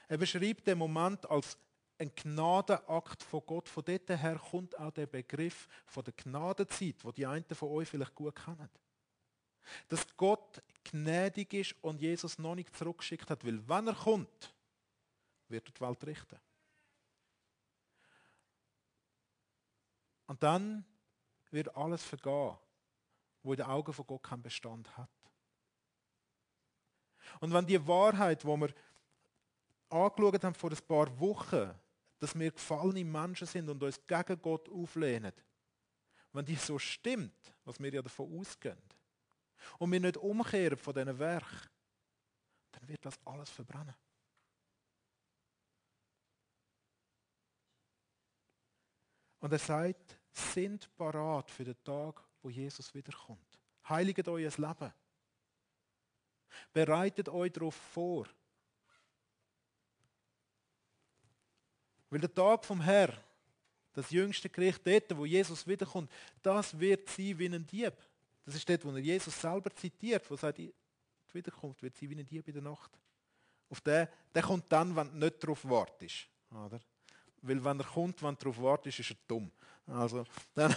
Er 0.07 0.17
beschreibt 0.17 0.67
den 0.67 0.77
Moment 0.77 1.29
als 1.29 1.57
ein 1.97 2.13
Gnadenakt 2.15 3.23
von 3.23 3.41
Gott. 3.45 3.69
Von 3.69 3.83
dort 3.85 4.09
her 4.09 4.39
kommt 4.39 4.77
auch 4.77 4.91
der 4.91 5.07
Begriff 5.07 5.67
von 5.85 6.03
der 6.03 6.13
Gnadenzeit, 6.13 7.03
wo 7.03 7.11
die 7.11 7.25
einen 7.25 7.45
von 7.45 7.69
euch 7.69 7.89
vielleicht 7.89 8.15
gut 8.15 8.35
kennen. 8.35 8.69
Dass 9.87 10.05
Gott 10.17 10.61
gnädig 10.83 11.53
ist 11.53 11.75
und 11.83 12.01
Jesus 12.01 12.37
noch 12.37 12.55
nicht 12.55 12.75
zurückgeschickt 12.75 13.29
hat, 13.29 13.45
weil 13.45 13.67
wenn 13.67 13.87
er 13.87 13.95
kommt, 13.95 14.53
wird 15.47 15.67
er 15.69 15.71
die 15.71 15.81
Welt 15.81 16.05
richten. 16.05 16.39
Und 20.27 20.41
dann 20.43 20.85
wird 21.53 21.75
alles 21.75 22.03
vergehen, 22.03 22.57
wo 23.43 23.53
in 23.53 23.57
den 23.57 23.67
Augen 23.67 23.93
von 23.93 24.07
Gott 24.07 24.23
keinen 24.23 24.41
Bestand 24.41 24.97
hat. 24.97 25.09
Und 27.39 27.53
wenn 27.53 27.65
die 27.65 27.87
Wahrheit, 27.87 28.43
wo 28.43 28.57
wir 28.57 28.73
angeschaut 29.89 30.43
haben 30.43 30.55
vor 30.55 30.71
ein 30.71 30.87
paar 30.87 31.19
Wochen, 31.19 31.73
dass 32.19 32.37
wir 32.37 32.51
gefallene 32.51 33.05
Menschen 33.05 33.47
sind 33.47 33.69
und 33.69 33.81
uns 33.83 33.99
gegen 34.05 34.41
Gott 34.41 34.69
auflehnen, 34.69 35.33
wenn 36.31 36.45
die 36.45 36.55
so 36.55 36.79
stimmt, 36.79 37.53
was 37.63 37.79
wir 37.79 37.93
ja 37.93 38.01
davon 38.01 38.39
ausgehen, 38.39 38.81
und 39.77 39.91
wir 39.91 39.99
nicht 39.99 40.17
umkehren 40.17 40.77
von 40.77 40.93
diesen 40.93 41.19
Werk, 41.19 41.71
dann 42.71 42.87
wird 42.87 43.05
das 43.05 43.17
alles 43.25 43.49
verbrennen. 43.49 43.95
Und 49.39 49.51
er 49.51 49.59
sagt, 49.59 50.17
sind 50.33 50.89
parat 50.97 51.49
für 51.51 51.63
den 51.63 51.81
Tag, 51.83 52.23
wo 52.41 52.49
Jesus 52.49 52.93
wiederkommt. 52.93 53.59
Heiligt 53.87 54.27
euer 54.27 54.51
Leben. 54.57 54.93
Bereitet 56.71 57.29
euch 57.29 57.51
darauf 57.51 57.75
vor. 57.75 58.27
Weil 62.09 62.19
der 62.19 62.33
Tag 62.33 62.63
vom 62.65 62.81
Herr, 62.81 63.13
das 63.93 64.09
jüngste 64.11 64.49
Gericht 64.49 64.85
dort, 64.85 65.17
wo 65.17 65.25
Jesus 65.25 65.65
wiederkommt, 65.67 66.11
das 66.41 66.77
wird 66.79 67.09
sein 67.09 67.37
wie 67.37 67.45
ein 67.45 67.65
Dieb. 67.65 67.93
Das 68.45 68.55
ist 68.55 68.67
dort, 68.67 68.83
wo 68.85 68.91
er 68.91 68.99
Jesus 68.99 69.39
selber 69.39 69.73
zitiert, 69.75 70.29
wo 70.29 70.35
er 70.35 70.37
sagt, 70.37 70.57
die 70.57 70.73
Wiederkunft 71.31 71.81
wird 71.81 71.95
sein 71.95 72.09
wie 72.09 72.19
ein 72.19 72.27
Dieb 72.27 72.47
in 72.47 72.53
der 72.53 72.63
Nacht. 72.63 72.91
Auf 73.69 73.81
den, 73.81 74.07
der 74.33 74.43
kommt 74.43 74.71
dann, 74.71 74.95
wenn 74.95 75.09
du 75.11 75.25
nicht 75.25 75.43
darauf 75.43 75.67
wartest. 75.67 76.27
Oder? 76.51 76.79
Weil 77.43 77.63
wenn 77.63 77.79
er 77.79 77.85
kommt, 77.85 78.23
wenn 78.23 78.35
du 78.35 78.45
darauf 78.45 78.61
wartest, 78.61 78.99
ist 78.99 79.11
er 79.11 79.17
dumm. 79.27 79.51
Also, 79.85 80.23
dann, 80.55 80.73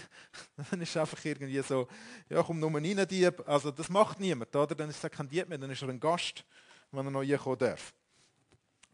dann 0.70 0.80
ist 0.80 0.90
es 0.90 0.96
einfach 0.96 1.24
irgendwie 1.24 1.60
so, 1.62 1.88
ja, 2.28 2.42
komm 2.42 2.60
nur 2.60 2.72
rein, 2.74 3.06
Dieb. 3.08 3.42
Also, 3.46 3.70
das 3.70 3.88
macht 3.88 4.20
niemand, 4.20 4.54
oder? 4.54 4.74
Dann 4.74 4.90
ist 4.90 5.02
er 5.02 5.10
kein 5.10 5.28
Dieb 5.28 5.48
mehr, 5.48 5.58
dann 5.58 5.70
ist 5.70 5.82
er 5.82 5.88
ein 5.88 5.98
Gast, 5.98 6.44
wenn 6.90 7.06
er 7.06 7.10
noch 7.10 7.20
reinkommen 7.20 7.58
darf. 7.58 7.94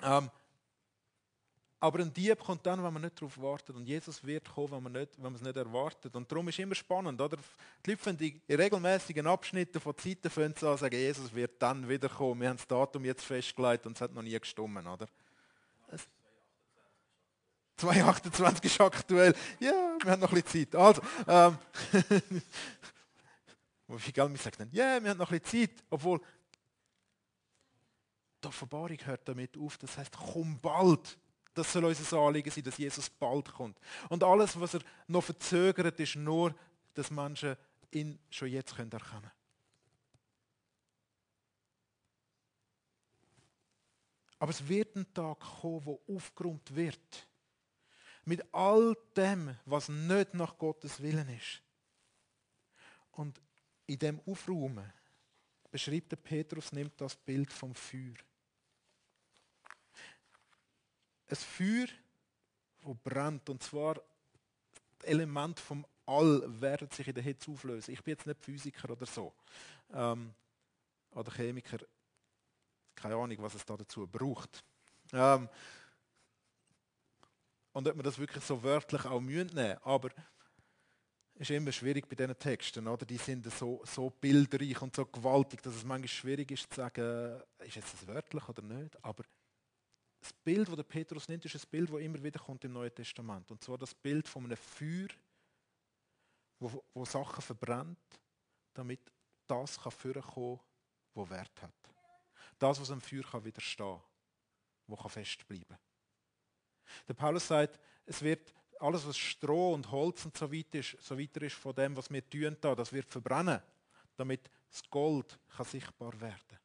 Ähm, 0.02 0.30
aber 1.80 2.00
ein 2.00 2.12
Dieb 2.12 2.40
kommt 2.40 2.66
dann, 2.66 2.82
wenn 2.82 2.92
man 2.92 3.02
nicht 3.02 3.20
darauf 3.20 3.38
wartet. 3.40 3.76
Und 3.76 3.86
Jesus 3.86 4.24
wird 4.24 4.52
kommen, 4.52 4.72
wenn 4.72 4.82
man, 4.82 4.92
nicht, 4.92 5.16
wenn 5.16 5.24
man 5.24 5.34
es 5.34 5.42
nicht 5.42 5.56
erwartet. 5.56 6.14
Und 6.14 6.30
darum 6.30 6.48
ist 6.48 6.56
es 6.56 6.62
immer 6.64 6.74
spannend. 6.74 7.20
Oder? 7.20 7.36
Die 7.84 7.90
Leute 7.90 8.02
finden 8.02 8.40
in 8.46 8.56
regelmäßigen 8.56 9.26
Abschnitten 9.26 9.80
von 9.80 9.96
Zeiten 9.96 10.28
an 10.66 10.76
sagen, 10.76 10.96
Jesus 10.96 11.32
wird 11.32 11.62
dann 11.62 11.88
wiederkommen. 11.88 12.40
Wir 12.40 12.48
haben 12.48 12.56
das 12.56 12.66
Datum 12.66 13.04
jetzt 13.04 13.24
festgelegt 13.24 13.86
und 13.86 13.96
es 13.96 14.00
hat 14.00 14.12
noch 14.12 14.22
nie 14.22 14.38
gestummen. 14.38 14.86
Oder? 14.88 15.06
2,28 17.78 18.64
ist 18.64 18.80
aktuell. 18.80 19.34
Ja, 19.60 19.96
wir 20.02 20.10
haben 20.12 20.20
noch 20.20 20.32
ein 20.32 20.42
bisschen 20.42 20.70
Zeit. 20.70 20.74
Also, 20.74 21.02
ähm, 21.26 21.58
wie 23.88 24.12
Geld 24.12 24.30
mir 24.30 24.38
sagt 24.38 24.60
dann, 24.60 24.70
ja, 24.72 24.94
yeah, 24.94 25.02
wir 25.02 25.10
haben 25.10 25.18
noch 25.18 25.30
ein 25.30 25.38
bisschen 25.40 25.68
Zeit. 25.68 25.84
Obwohl, 25.88 26.20
die 28.42 28.48
Offenbarung 28.48 28.98
hört 29.04 29.28
damit 29.28 29.56
auf. 29.56 29.78
Das 29.78 29.96
heißt, 29.96 30.16
komm 30.16 30.58
bald. 30.60 31.18
Das 31.54 31.72
soll 31.72 31.84
unser 31.84 32.18
Anliegen 32.18 32.50
sein, 32.50 32.64
dass 32.64 32.78
Jesus 32.78 33.10
bald 33.10 33.52
kommt. 33.52 33.78
Und 34.08 34.22
alles, 34.22 34.58
was 34.60 34.74
er 34.74 34.80
noch 35.06 35.24
verzögert, 35.24 35.98
ist 35.98 36.16
nur, 36.16 36.54
dass 36.94 37.10
Menschen 37.10 37.56
ihn 37.90 38.18
schon 38.30 38.48
jetzt 38.48 38.72
erkennen 38.72 38.90
können. 38.90 39.30
Aber 44.38 44.50
es 44.50 44.68
wird 44.68 44.94
ein 44.94 45.12
Tag 45.12 45.40
kommen, 45.40 45.84
wo 45.84 46.00
aufgeräumt 46.08 46.74
wird. 46.74 47.27
Mit 48.28 48.44
all 48.52 48.94
dem, 49.16 49.56
was 49.64 49.88
nicht 49.88 50.34
nach 50.34 50.58
Gottes 50.58 51.00
Willen 51.00 51.28
ist. 51.30 51.62
Und 53.12 53.40
in 53.86 53.98
dem 53.98 54.20
Aufräumen 54.26 54.92
beschreibt 55.70 56.12
der 56.12 56.16
Petrus, 56.16 56.72
nimmt 56.72 57.00
das 57.00 57.16
Bild 57.16 57.52
vom 57.52 57.74
Feuer 57.74 58.14
ein 61.30 61.36
Feuer, 61.36 61.86
das 62.82 62.96
brennt. 63.04 63.48
Und 63.48 63.62
zwar 63.62 63.94
das 64.98 65.08
Element 65.08 65.60
vom 65.60 65.86
All 66.06 66.42
werden 66.60 66.90
sich 66.90 67.06
in 67.08 67.14
der 67.14 67.22
Hitze 67.22 67.50
auflösen. 67.50 67.92
Ich 67.92 68.02
bin 68.02 68.12
jetzt 68.12 68.26
nicht 68.26 68.42
Physiker 68.42 68.90
oder 68.90 69.06
so. 69.06 69.34
Ähm, 69.92 70.32
oder 71.10 71.30
Chemiker. 71.32 71.78
Keine 72.94 73.16
Ahnung, 73.16 73.36
was 73.40 73.54
es 73.54 73.64
da 73.64 73.76
dazu 73.76 74.06
braucht. 74.06 74.64
Ähm, 75.12 75.48
und 77.78 77.86
ob 77.86 77.94
man 77.94 78.02
das 78.02 78.18
wirklich 78.18 78.42
so 78.42 78.60
wörtlich 78.60 79.04
auch 79.04 79.20
nehmen 79.20 79.54
müssen. 79.54 79.78
Aber 79.84 80.10
es 81.36 81.48
ist 81.48 81.50
immer 81.50 81.70
schwierig 81.70 82.08
bei 82.08 82.16
diesen 82.16 82.36
Texten, 82.36 82.88
oder? 82.88 83.06
Die 83.06 83.18
sind 83.18 83.48
so, 83.52 83.80
so 83.84 84.10
bildreich 84.10 84.82
und 84.82 84.96
so 84.96 85.06
gewaltig, 85.06 85.62
dass 85.62 85.76
es 85.76 85.84
manchmal 85.84 86.08
schwierig 86.08 86.50
ist 86.50 86.68
zu 86.68 86.74
sagen, 86.74 87.40
ist 87.60 87.76
jetzt 87.76 87.94
das 87.94 88.04
wörtlich 88.08 88.48
oder 88.48 88.62
nicht. 88.62 89.04
Aber 89.04 89.22
das 90.20 90.32
Bild, 90.32 90.66
das 90.66 90.74
der 90.74 90.82
Petrus 90.82 91.28
nimmt, 91.28 91.44
ist 91.44 91.54
ein 91.54 91.70
Bild, 91.70 91.88
das 91.88 92.00
immer 92.00 92.20
wieder 92.20 92.40
kommt 92.40 92.64
im 92.64 92.72
Neuen 92.72 92.92
Testament. 92.92 93.48
Und 93.52 93.62
zwar 93.62 93.78
das 93.78 93.94
Bild 93.94 94.26
von 94.26 94.46
einem 94.46 94.56
Feuer, 94.56 95.06
wo, 96.58 96.82
wo 96.92 97.04
Sachen 97.04 97.42
verbrennt, 97.42 98.20
damit 98.74 99.00
das 99.46 99.78
kann 99.78 99.92
was 101.14 101.30
Wert 101.30 101.62
hat. 101.62 101.74
Das, 102.58 102.80
was 102.80 102.90
am 102.90 103.00
Feuer 103.00 103.22
kann 103.22 103.44
widerstehen 103.44 104.00
kann, 104.88 104.96
das 105.00 105.12
festbleiben 105.12 105.68
kann. 105.68 105.87
Der 107.06 107.14
Paulus 107.14 107.46
sagt, 107.46 107.78
es 108.06 108.22
wird 108.22 108.54
alles, 108.80 109.06
was 109.06 109.16
Stroh 109.18 109.74
und 109.74 109.90
Holz 109.90 110.24
und 110.24 110.36
so 110.36 110.52
weiter 110.52 110.78
ist, 110.78 110.96
so 111.00 111.18
weiter 111.18 111.42
ist 111.42 111.56
von 111.56 111.74
dem, 111.74 111.96
was 111.96 112.10
wir 112.10 112.28
tun, 112.28 112.56
da, 112.60 112.74
das 112.74 112.92
wird 112.92 113.10
verbrennen, 113.10 113.60
damit 114.16 114.50
das 114.70 114.82
Gold 114.88 115.38
kann 115.56 115.66
sichtbar 115.66 116.18
werden 116.20 116.58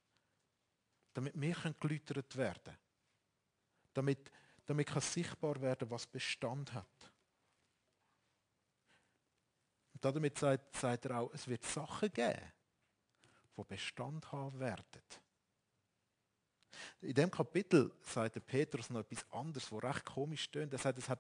Damit 1.14 1.40
wir 1.40 1.56
geläutert 1.80 2.36
werden 2.36 2.78
damit, 3.94 4.32
damit 4.66 4.88
kann 4.88 5.02
sichtbar 5.02 5.62
werden, 5.62 5.90
was 5.90 6.08
Bestand 6.08 6.74
hat. 6.74 7.12
Und 9.94 10.04
damit 10.04 10.38
sagt, 10.38 10.76
sagt 10.76 11.06
er 11.06 11.20
auch, 11.20 11.34
es 11.34 11.48
wird 11.48 11.64
Sachen 11.64 12.12
geben, 12.12 12.52
die 13.58 13.64
Bestand 13.64 14.32
haben 14.32 14.60
werden. 14.60 15.02
In 17.02 17.14
dem 17.14 17.32
Kapitel 17.32 17.92
sagt 18.02 18.36
der 18.36 18.42
Petrus 18.42 18.90
noch 18.90 19.02
etwas 19.02 19.30
anderes, 19.32 19.72
was 19.72 19.84
recht 19.84 20.06
komisch 20.06 20.44
stöhnt. 20.44 20.74
Er 20.74 20.80
sagt, 20.80 20.98
es 20.98 21.10
hat 21.10 21.20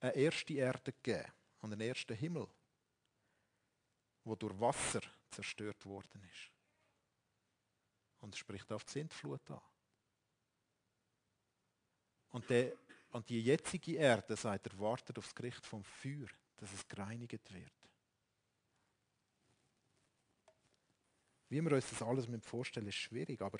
eine 0.00 0.14
erste 0.14 0.54
Erde 0.54 0.92
gegeben 0.92 1.32
und 1.60 1.72
einen 1.72 1.80
ersten 1.80 2.14
Himmel. 2.14 2.46
wo 4.24 4.34
durch 4.34 4.58
Wasser 4.58 5.02
zerstört 5.30 5.84
worden 5.84 6.22
ist. 6.22 6.50
Und 8.20 8.36
spricht 8.36 8.72
auf 8.72 8.84
die 8.84 8.92
Sintflut 8.92 9.50
an. 9.50 9.60
Und, 12.30 12.48
der, 12.48 12.72
und 13.10 13.28
die 13.28 13.40
jetzige 13.42 13.96
Erde, 13.96 14.34
sagt 14.36 14.66
er, 14.66 14.78
wartet 14.78 15.18
auf 15.18 15.26
das 15.26 15.34
Gericht 15.34 15.64
vom 15.66 15.84
Feuer, 15.84 16.28
dass 16.56 16.72
es 16.72 16.88
gereinigt 16.88 17.52
wird. 17.52 17.72
Wie 21.50 21.60
wir 21.60 21.72
uns 21.72 21.90
das 21.90 22.02
alles 22.02 22.26
vorstellen, 22.42 22.88
ist 22.88 22.96
schwierig, 22.96 23.40
aber 23.40 23.58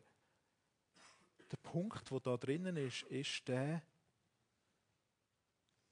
Punkt, 1.75 2.09
wo 2.13 2.21
da 2.21 2.37
drinnen 2.37 2.77
ist, 2.77 3.03
ist 3.03 3.49
der, 3.49 3.83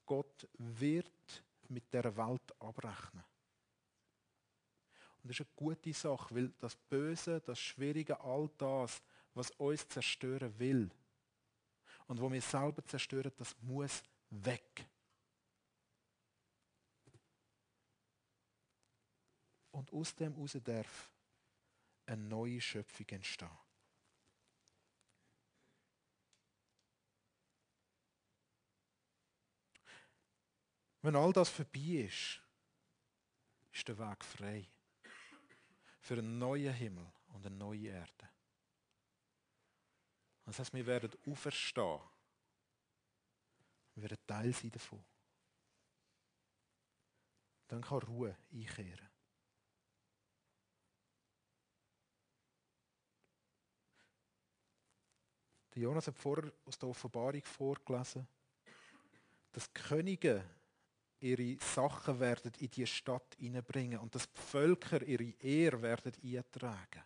Gott 0.05 0.47
wird 0.57 1.43
mit 1.67 1.93
der 1.93 2.15
Welt 2.15 2.61
abrechnen. 2.61 3.25
Und 5.21 5.29
das 5.29 5.41
ist 5.41 5.41
eine 5.41 5.55
gute 5.57 5.91
Sache, 5.91 6.35
weil 6.35 6.53
das 6.57 6.77
Böse, 6.77 7.41
das 7.41 7.59
Schwierige, 7.59 8.17
all 8.21 8.49
das, 8.57 9.03
was 9.33 9.51
uns 9.51 9.85
zerstören 9.89 10.57
will 10.57 10.89
und 12.07 12.21
wo 12.21 12.31
wir 12.31 12.41
selber 12.41 12.85
zerstören, 12.85 13.33
das 13.35 13.53
muss 13.59 14.03
weg. 14.29 14.87
Und 19.71 19.91
aus 19.91 20.15
dem 20.15 20.33
heraus 20.33 20.57
darf 20.63 21.11
eine 22.05 22.23
neue 22.23 22.61
Schöpfung 22.61 23.09
entstehen. 23.09 23.62
Wenn 31.03 31.17
all 31.17 31.33
das 31.33 31.49
vorbei 31.49 32.05
ist, 32.07 32.41
ist 33.73 33.87
der 33.89 33.99
Weg 33.99 34.23
frei 34.23 34.65
für 35.99 36.13
einen 36.13 36.39
neuen 36.39 36.73
Himmel 36.73 37.05
und 37.33 37.45
eine 37.45 37.53
neue 37.53 37.89
Erde. 37.89 38.29
Das 40.45 40.59
heißt, 40.59 40.73
wir 40.73 40.85
werden 40.85 41.11
auferstehen. 41.27 41.99
Wir 43.95 44.03
werden 44.03 44.17
Teil 44.25 44.53
sein 44.53 44.71
davon. 44.71 45.03
Dann 47.67 47.81
kann 47.81 47.99
Ruhe 47.99 48.37
einkehren. 48.53 49.09
Der 55.75 55.81
Jonas 55.81 56.07
hat 56.07 56.17
vorher 56.17 56.49
aus 56.65 56.77
der 56.77 56.87
Offenbarung 56.87 57.43
vorgelesen, 57.43 58.25
dass 59.51 59.73
Könige 59.73 60.49
ihre 61.23 61.57
Sachen 61.63 62.19
werden 62.19 62.51
in 62.59 62.69
die 62.69 62.85
Stadt 62.85 63.35
hineinbringen 63.37 63.99
und 63.99 64.13
dass 64.13 64.31
die 64.31 64.39
Völker 64.39 65.01
ihre 65.01 65.31
Ehre 65.39 65.81
werden 65.81 66.13
eintragen. 66.21 67.03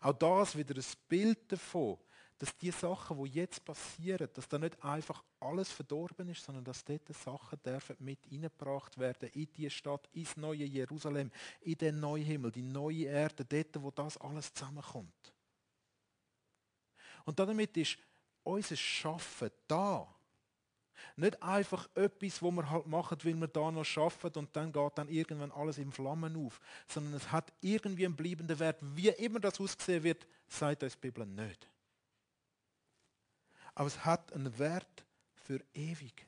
Auch 0.00 0.14
das 0.14 0.56
wieder 0.56 0.74
ein 0.74 0.84
Bild 1.08 1.52
davon, 1.52 1.98
dass 2.38 2.56
die 2.56 2.70
Sachen, 2.70 3.22
die 3.22 3.32
jetzt 3.32 3.62
passieren, 3.62 4.28
dass 4.32 4.48
da 4.48 4.58
nicht 4.58 4.82
einfach 4.82 5.22
alles 5.40 5.70
verdorben 5.70 6.30
ist, 6.30 6.42
sondern 6.42 6.64
dass 6.64 6.82
dort 6.82 7.06
Sachen 7.14 7.62
dürfen 7.62 7.96
mit 7.98 8.20
eingebracht 8.32 8.98
werden 8.98 9.28
in 9.34 9.52
die 9.52 9.68
Stadt, 9.68 10.08
ins 10.12 10.38
neue 10.38 10.64
Jerusalem, 10.64 11.30
in 11.60 11.76
den 11.76 12.00
neuen 12.00 12.24
Himmel, 12.24 12.50
die 12.50 12.62
neue 12.62 13.04
Erde, 13.04 13.44
dort, 13.44 13.82
wo 13.82 13.90
das 13.90 14.16
alles 14.16 14.54
zusammenkommt. 14.54 15.34
Und 17.26 17.38
damit 17.38 17.76
ist 17.76 17.98
unser 18.42 18.76
Schaffen 18.76 19.50
da 19.68 20.08
nicht 21.16 21.42
einfach 21.42 21.88
etwas, 21.94 22.42
wo 22.42 22.50
wir 22.50 22.68
halt 22.68 22.86
machen, 22.86 23.18
weil 23.22 23.34
wir 23.34 23.48
da 23.48 23.70
noch 23.70 23.84
schaffen 23.84 24.30
und 24.34 24.54
dann 24.54 24.72
geht 24.72 24.92
dann 24.98 25.08
irgendwann 25.08 25.52
alles 25.52 25.78
in 25.78 25.92
Flammen 25.92 26.36
auf, 26.36 26.60
sondern 26.88 27.14
es 27.14 27.30
hat 27.30 27.52
irgendwie 27.60 28.06
einen 28.06 28.16
bleibenden 28.16 28.58
Wert. 28.58 28.78
Wie 28.94 29.08
immer 29.08 29.40
das 29.40 29.60
aussehen 29.60 30.02
wird, 30.02 30.26
sagt 30.48 30.82
uns 30.82 30.94
die 30.94 31.00
Bibel 31.00 31.26
nicht. 31.26 31.68
Aber 33.74 33.86
es 33.86 34.04
hat 34.04 34.32
einen 34.32 34.58
Wert 34.58 35.04
für 35.34 35.62
ewig. 35.74 36.26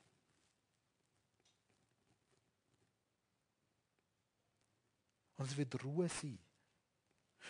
Und 5.37 5.45
es 5.45 5.57
wird 5.57 5.83
Ruhe 5.83 6.07
sein. 6.07 6.39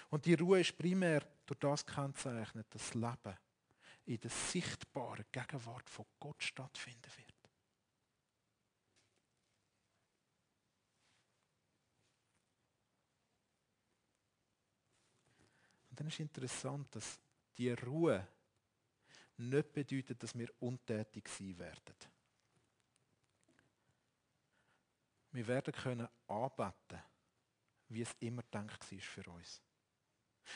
Und 0.10 0.26
die 0.26 0.34
Ruhe 0.34 0.62
ist 0.62 0.78
primär 0.78 1.24
durch 1.46 1.60
das 1.60 1.86
kennzeichnet, 1.86 2.66
das 2.72 2.94
Leben 2.94 3.38
in 4.06 4.20
der 4.20 4.30
sichtbaren 4.30 5.26
Gegenwart 5.32 5.90
von 5.90 6.06
Gott 6.20 6.44
stattfinden 6.44 7.12
wird. 7.18 7.34
Und 15.90 16.00
dann 16.00 16.08
ist 16.08 16.20
interessant, 16.20 16.96
dass 16.96 17.20
die 17.58 17.72
Ruhe 17.72 18.28
nicht 19.38 19.74
bedeutet, 19.74 20.22
dass 20.22 20.38
wir 20.38 20.50
untätig 20.60 21.28
sein 21.30 21.58
werden. 21.58 21.96
Wir 25.32 25.48
werden 25.48 25.74
können 25.74 26.08
anbeten, 26.28 27.02
wie 27.90 28.02
es 28.02 28.16
immer 28.20 28.44
gedacht 28.44 28.92
war 28.92 29.00
für 29.00 29.30
uns. 29.32 29.62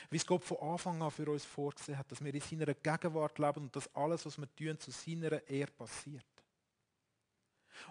Wie 0.09 0.17
es 0.17 0.25
Gott 0.25 0.43
von 0.43 0.57
Anfang 0.57 1.01
an 1.01 1.11
für 1.11 1.29
uns 1.29 1.45
vorgesehen 1.45 1.97
hat, 1.97 2.11
dass 2.11 2.23
wir 2.23 2.33
in 2.33 2.41
seiner 2.41 2.73
Gegenwart 2.73 3.37
leben 3.39 3.63
und 3.63 3.75
dass 3.75 3.93
alles, 3.95 4.25
was 4.25 4.37
wir 4.37 4.53
tun, 4.55 4.79
zu 4.79 4.91
seiner 4.91 5.47
Ehre 5.47 5.71
passiert. 5.71 6.25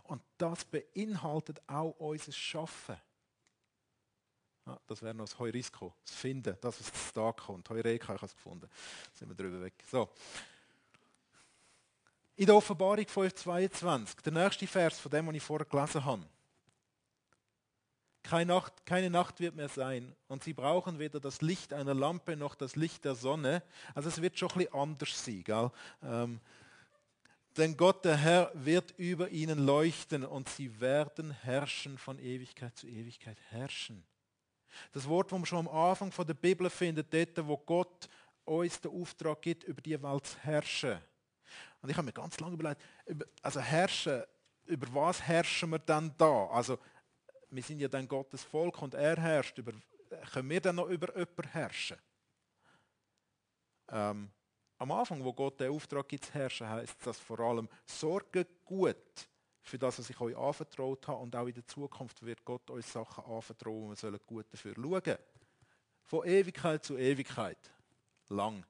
Und 0.05 0.23
das 0.39 0.65
beinhaltet 0.65 1.61
auch 1.67 1.95
unser 1.99 2.33
Schaffen. 2.33 2.97
Ja, 4.67 4.79
das 4.87 5.01
wäre 5.01 5.15
noch 5.15 5.27
das 5.27 5.39
Heurisko, 5.39 5.95
das 6.05 6.15
Finden, 6.15 6.57
das, 6.61 6.81
was 6.81 7.13
Tag 7.13 7.37
kommt. 7.37 7.71
Heureka, 7.71 8.15
ich 8.15 8.21
habe 8.21 8.27
es 8.27 8.35
gefunden. 8.35 8.69
sind 9.13 9.29
wir 9.29 9.37
drüber 9.37 9.63
weg. 9.63 9.75
So. 9.89 10.11
In 12.35 12.47
der 12.47 12.57
Offenbarung 12.57 13.05
5,22, 13.05 14.23
der 14.23 14.33
nächste 14.33 14.67
Vers 14.67 14.99
von 14.99 15.11
dem, 15.11 15.29
was 15.29 15.35
ich 15.37 15.43
vorher 15.43 15.67
gelesen 15.67 16.05
habe. 16.05 16.27
Keine 18.29 18.47
Nacht, 18.47 18.85
keine 18.85 19.09
Nacht 19.09 19.39
wird 19.39 19.55
mehr 19.55 19.69
sein 19.69 20.13
und 20.27 20.43
sie 20.43 20.53
brauchen 20.53 20.99
weder 20.99 21.21
das 21.21 21.43
Licht 21.43 21.73
einer 21.73 21.95
Lampe 21.95 22.37
noch 22.37 22.57
das 22.57 22.75
Licht 22.75 23.05
der 23.05 23.15
Sonne. 23.15 23.63
Also 23.95 24.09
es 24.09 24.21
wird 24.21 24.37
schon 24.37 24.51
ein 24.51 24.59
bisschen 24.59 24.75
anders 24.75 25.25
sein. 25.25 25.45
Gell? 25.45 25.71
Ähm, 26.03 26.41
denn 27.57 27.77
Gott, 27.77 28.05
der 28.05 28.17
Herr, 28.17 28.51
wird 28.53 28.95
über 28.99 29.29
ihnen 29.29 29.65
leuchten 29.65 30.25
und 30.25 30.49
sie 30.49 30.81
werden 30.81 31.31
herrschen 31.31 31.99
von 31.99 32.19
Ewigkeit 32.19 32.77
zu 32.77 32.89
Ewigkeit. 32.89 33.39
Herrschen. 33.51 34.05
Das 34.91 35.09
Wort, 35.09 35.31
das 35.31 35.39
man 35.39 35.47
schon 35.47 35.69
am 35.69 35.69
Anfang 35.69 36.11
von 36.11 36.27
der 36.27 36.35
Bibel 36.35 36.69
findet, 36.69 37.15
dort, 37.15 37.47
wo 37.47 37.57
Gott 37.57 38.09
uns 38.45 38.81
den 38.81 38.91
Auftrag 38.91 39.41
gibt, 39.41 39.63
über 39.65 39.81
die 39.81 40.03
Welt 40.03 40.27
zu 40.27 40.37
herrschen. 40.39 40.99
Und 41.81 41.91
ich 41.91 41.97
habe 41.97 42.07
mir 42.07 42.13
ganz 42.13 42.41
lange 42.41 42.55
überlegt, 42.55 42.83
also 43.41 43.61
herrschen, 43.61 44.25
über 44.67 44.93
was 44.93 45.23
herrschen 45.23 45.71
wir 45.71 45.79
dann 45.79 46.13
da? 46.19 46.49
Also 46.49 46.77
wir 47.51 47.63
sind 47.63 47.81
ja 47.81 47.89
dann 47.89 48.09
Gottes 48.09 48.43
Volk 48.43 48.81
und 48.83 48.95
er 48.95 49.17
herrscht. 49.17 49.59
Über, 49.59 49.73
können 50.33 50.51
wir 50.51 50.61
dann 50.61 50.77
noch 50.77 50.89
über 50.89 51.09
jemanden 51.17 51.49
herrschen? 51.49 51.99
Ähm, 53.89 54.31
am 54.79 54.93
Anfang, 54.93 55.25
wo 55.25 55.33
Gott 55.33 55.61
den 55.61 55.71
Auftrag 55.71 56.09
gibt 56.09 56.27
zu 56.27 56.35
herrschen, 56.35 56.69
heißt 56.69 57.07
das 57.07 57.19
vor 57.19 57.41
allem, 57.41 57.69
sorge 57.85 58.47
gut 58.65 58.97
für 59.63 59.79
das, 59.79 59.99
was 59.99 60.11
ich 60.11 60.21
euch 60.21 60.37
anvertraut 60.37 61.09
habe 61.09 61.23
und 61.23 61.35
auch 61.35 61.47
in 61.47 61.55
der 61.55 61.67
Zukunft 61.67 62.25
wird 62.25 62.45
Gott 62.45 62.71
euch 62.71 62.87
Sachen 62.87 63.25
anvertrauen 63.25 63.85
und 63.85 63.89
wir 63.91 63.97
sollen 63.97 64.21
gut 64.27 64.47
dafür 64.53 64.75
schauen. 64.75 65.19
Von 66.05 66.27
Ewigkeit 66.27 66.85
zu 66.85 66.97
Ewigkeit. 66.97 67.59
Lang. 68.29 68.65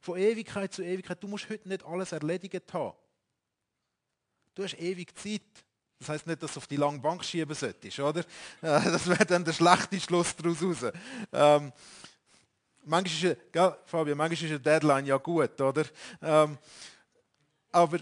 Von 0.00 0.18
Ewigkeit 0.18 0.72
zu 0.72 0.82
Ewigkeit. 0.82 1.22
Du 1.22 1.28
musst 1.28 1.48
heute 1.48 1.68
nicht 1.68 1.84
alles 1.84 2.12
erledigt 2.12 2.72
haben. 2.72 2.96
Du 4.54 4.62
hast 4.62 4.78
ewig 4.78 5.16
Zeit. 5.18 5.42
Das 6.04 6.10
heißt 6.10 6.26
nicht, 6.26 6.42
dass 6.42 6.52
du 6.52 6.58
auf 6.58 6.66
die 6.66 6.76
lange 6.76 6.98
Bank 6.98 7.24
schieben 7.24 7.54
solltest, 7.54 7.98
oder? 7.98 8.22
Das 8.60 9.08
wäre 9.08 9.24
dann 9.24 9.42
der 9.42 9.54
schlechte 9.54 9.98
Schluss 9.98 10.36
daraus 10.36 10.62
raus. 10.62 10.92
Ähm, 11.32 11.72
manchmal, 12.84 13.32
ist, 13.32 13.38
gell, 13.50 13.76
Fabian, 13.86 14.18
manchmal 14.18 14.44
ist 14.44 14.50
eine 14.50 14.60
Deadline 14.60 15.06
ja 15.06 15.16
gut, 15.16 15.58
oder? 15.58 15.86
Ähm, 16.20 16.58
aber 17.72 18.00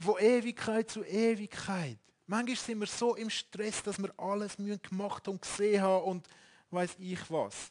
von 0.00 0.18
Ewigkeit 0.18 0.90
zu 0.90 1.04
Ewigkeit. 1.04 1.98
Manchmal 2.26 2.56
sind 2.56 2.80
wir 2.80 2.88
so 2.88 3.14
im 3.14 3.30
Stress, 3.30 3.80
dass 3.84 4.02
wir 4.02 4.12
alles 4.18 4.56
gemacht 4.56 5.28
und 5.28 5.40
gesehen 5.40 5.82
haben 5.82 6.04
und 6.04 6.28
weiß 6.70 6.96
ich 6.98 7.30
was. 7.30 7.70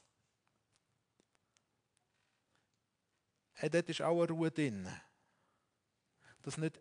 Hey, 3.56 3.69
dort 3.69 3.89
ist 3.89 4.02
auch 4.02 4.21
eine 4.24 4.32
Ruhe 4.32 4.52
drin. 4.52 4.88
Dass 6.43 6.58
nicht 6.58 6.80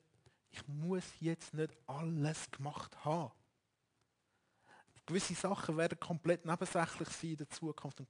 ich 0.51 0.67
muss 0.67 1.05
jetzt 1.21 1.55
nicht 1.55 1.77
alles 1.87 2.51
gemacht 2.51 3.05
haben. 3.05 3.33
Gewisse 5.07 5.35
Sachen 5.35 5.77
werden 5.77 5.99
komplett 5.99 6.45
nebensächlich 6.45 7.09
sein 7.09 7.31
in 7.31 7.37
der 7.37 7.51
Zukunft. 7.51 8.01
Und 8.01 8.09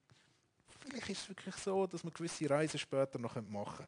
vielleicht 0.80 1.10
ist 1.10 1.22
es 1.22 1.28
wirklich 1.28 1.54
so, 1.56 1.86
dass 1.86 2.04
man 2.04 2.12
gewisse 2.12 2.48
Reisen 2.48 2.78
später 2.78 3.18
noch 3.18 3.36
machen 3.42 3.86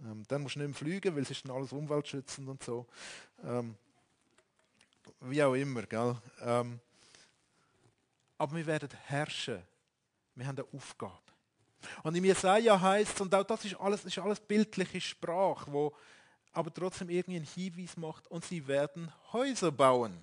können. 0.00 0.12
Ähm, 0.12 0.24
dann 0.28 0.42
musst 0.42 0.56
du 0.56 0.60
nicht 0.60 0.68
mehr 0.68 0.76
fliegen, 0.76 1.14
weil 1.14 1.22
es 1.22 1.30
ist 1.30 1.44
dann 1.46 1.56
alles 1.56 1.72
umweltschützend 1.72 2.48
und 2.48 2.62
so. 2.62 2.86
Ähm, 3.42 3.76
wie 5.20 5.42
auch 5.42 5.54
immer, 5.54 5.82
gell? 5.82 6.16
Ähm, 6.40 6.80
aber 8.36 8.56
wir 8.56 8.66
werden 8.66 8.90
herrschen. 9.06 9.62
Wir 10.34 10.46
haben 10.46 10.58
eine 10.58 10.66
Aufgabe. 10.72 11.18
Und 12.02 12.14
im 12.14 12.24
Jesaja 12.24 12.80
heißt 12.80 13.14
es, 13.14 13.20
und 13.20 13.34
auch 13.34 13.44
das 13.44 13.64
ist 13.64 13.76
alles, 13.76 14.04
ist 14.04 14.18
alles 14.18 14.40
bildliche 14.40 15.00
Sprache, 15.00 15.70
wo 15.72 15.94
aber 16.54 16.72
trotzdem 16.72 17.10
irgendwie 17.10 17.36
einen 17.36 17.46
Hinweis 17.46 17.96
macht, 17.96 18.26
und 18.28 18.44
sie 18.44 18.66
werden 18.66 19.12
Häuser 19.32 19.72
bauen 19.72 20.18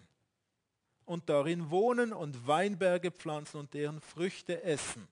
und 1.06 1.30
darin 1.30 1.70
wohnen 1.70 2.14
und 2.14 2.48
Weinberge 2.48 3.12
pflanzen 3.12 3.58
und 3.58 3.74
deren 3.74 4.00
Früchte 4.00 4.64
essen. 4.64 5.08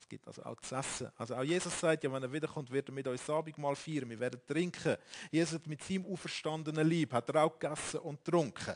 Es 0.00 0.08
gibt 0.08 0.26
also 0.26 0.42
auch 0.42 0.60
zu 0.60 0.74
essen. 0.74 1.12
Also 1.16 1.36
auch 1.36 1.44
Jesus 1.44 1.78
sagt 1.78 2.02
ja, 2.02 2.12
wenn 2.12 2.22
er 2.22 2.32
wiederkommt, 2.32 2.70
wird 2.70 2.88
er 2.88 2.92
mit 2.92 3.06
euch 3.06 3.28
Abendmahl 3.30 3.76
feiern, 3.76 4.10
wir 4.10 4.18
werden 4.18 4.40
trinken. 4.46 4.96
Jesus 5.30 5.54
hat 5.54 5.66
mit 5.68 5.82
seinem 5.82 6.06
auferstandenen 6.06 6.86
Lieb, 6.86 7.12
hat 7.12 7.28
er 7.28 7.44
auch 7.44 7.56
gegessen 7.56 8.00
und 8.00 8.24
getrunken. 8.24 8.74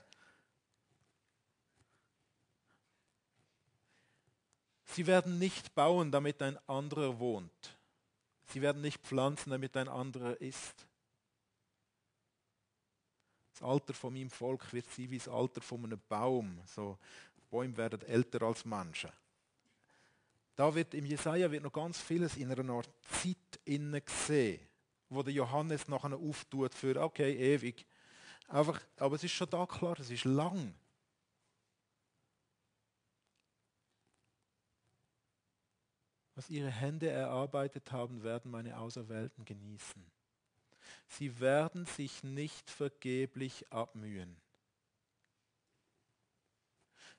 Sie 4.85 5.05
werden 5.09 5.41
nicht 5.41 5.75
bauen, 5.75 6.13
damit 6.13 6.41
ein 6.41 6.57
anderer 6.69 7.19
wohnt. 7.19 7.77
Sie 8.47 8.63
werden 8.63 8.81
nicht 8.81 9.03
pflanzen, 9.03 9.51
damit 9.51 9.77
ein 9.77 9.89
anderer 9.89 10.41
isst. 10.41 10.87
Das 13.55 13.63
Alter 13.63 13.95
von 13.95 14.13
meinem 14.13 14.31
Volk 14.31 14.73
wird 14.73 14.91
sein 14.91 15.11
wie 15.11 15.19
das 15.19 15.29
Alter 15.29 15.61
von 15.61 15.85
einem 15.85 16.01
Baum. 16.09 16.61
So, 16.67 16.99
Bäume 17.51 17.77
werden 17.77 18.03
älter 18.03 18.43
als 18.43 18.65
Menschen. 18.65 19.13
Da 20.57 20.75
wird 20.75 20.93
im 20.93 21.07
Jesaja 21.07 21.49
wird 21.53 21.63
noch 21.63 21.73
ganz 21.73 22.01
vieles 22.01 22.37
in 22.37 22.51
einer 22.51 22.73
Art 22.73 22.91
Zeit 23.03 23.61
innen 23.65 24.05
gesehen, 24.05 24.61
wo 25.09 25.23
der 25.23 25.33
Johannes 25.33 25.87
nachher 25.87 26.17
auftut 26.17 26.75
für 26.75 27.01
okay 27.01 27.33
ewig. 27.55 27.87
Einfach, 28.49 28.81
aber 28.97 29.15
es 29.15 29.23
ist 29.23 29.33
schon 29.33 29.51
da 29.51 29.67
klar, 29.67 29.99
es 30.01 30.11
ist 30.11 30.25
lang. 30.25 30.75
Was 36.35 36.51
ihre 36.51 36.71
Hände 36.71 37.09
erarbeitet 37.09 37.93
haben, 37.93 38.25
werden 38.25 38.51
meine 38.51 38.77
Auserwählten 38.79 39.45
genießen. 39.45 40.05
Sie 41.09 41.41
werden 41.41 41.87
sich 41.87 42.23
nicht 42.23 42.71
vergeblich 42.71 43.71
abmühen. 43.73 44.37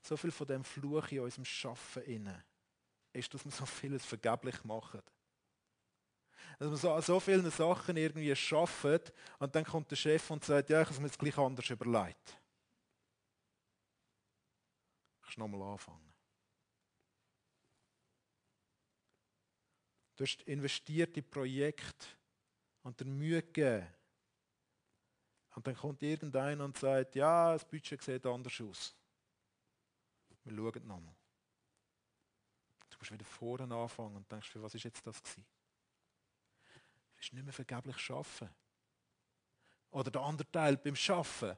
So 0.02 0.18
viel 0.18 0.32
von 0.32 0.48
dem 0.48 0.64
Fluch 0.64 1.08
in 1.08 1.22
unserem 1.22 1.46
Schaffen 1.46 2.04
inne 2.04 2.44
ist, 3.14 3.34
dass 3.34 3.44
wir 3.44 3.52
so 3.52 3.66
vieles 3.66 4.06
vergeblich 4.06 4.64
machen. 4.64 5.02
Dass 6.60 6.70
wir 6.70 6.78
so 6.78 6.94
an 6.94 7.02
so 7.02 7.20
vielen 7.20 7.50
Sachen 7.50 7.98
irgendwie 7.98 8.36
schaffen 8.36 9.00
und 9.40 9.56
dann 9.56 9.64
kommt 9.64 9.90
der 9.90 9.96
Chef 9.96 10.30
und 10.30 10.44
sagt, 10.44 10.70
ja, 10.70 10.82
ich 10.82 10.90
es 10.90 11.00
mir 11.00 11.08
jetzt 11.08 11.20
gleich 11.20 11.38
anders 11.38 11.70
überlegt. 11.70 12.38
Ich 15.28 15.38
nochmal 15.38 15.74
anfangen. 15.74 16.14
Du 20.16 20.24
hast 20.24 20.42
investiert 20.44 21.18
in 21.18 21.30
Projekte 21.30 22.08
und 22.86 23.00
der 23.00 23.08
Mühe 23.08 23.42
gegeben. 23.42 23.88
Und 25.56 25.66
dann 25.66 25.76
kommt 25.76 26.04
irgendeiner 26.04 26.64
und 26.64 26.78
sagt, 26.78 27.16
ja, 27.16 27.54
das 27.54 27.66
Budget 27.66 28.02
sieht 28.02 28.26
anders 28.26 28.62
aus. 28.62 28.96
Wir 30.44 30.56
schauen 30.56 30.88
nochmal. 30.88 31.16
Du 32.92 32.98
musst 33.00 33.12
wieder 33.12 33.26
vorne 33.26 33.76
anfangen 33.76 34.18
und 34.18 34.32
denkst, 34.32 34.50
für 34.50 34.62
was 34.62 34.76
ist 34.76 34.84
jetzt 34.84 35.06
das 35.08 35.22
gewesen? 35.24 35.44
Du 36.76 37.16
willst 37.16 37.34
nicht 37.34 37.44
mehr 37.44 37.54
vergeblich 37.54 38.12
arbeiten. 38.12 38.50
Oder 39.90 40.12
der 40.12 40.22
andere 40.22 40.52
Teil 40.52 40.78
beim 40.78 40.96
Schaffen. 40.96 41.58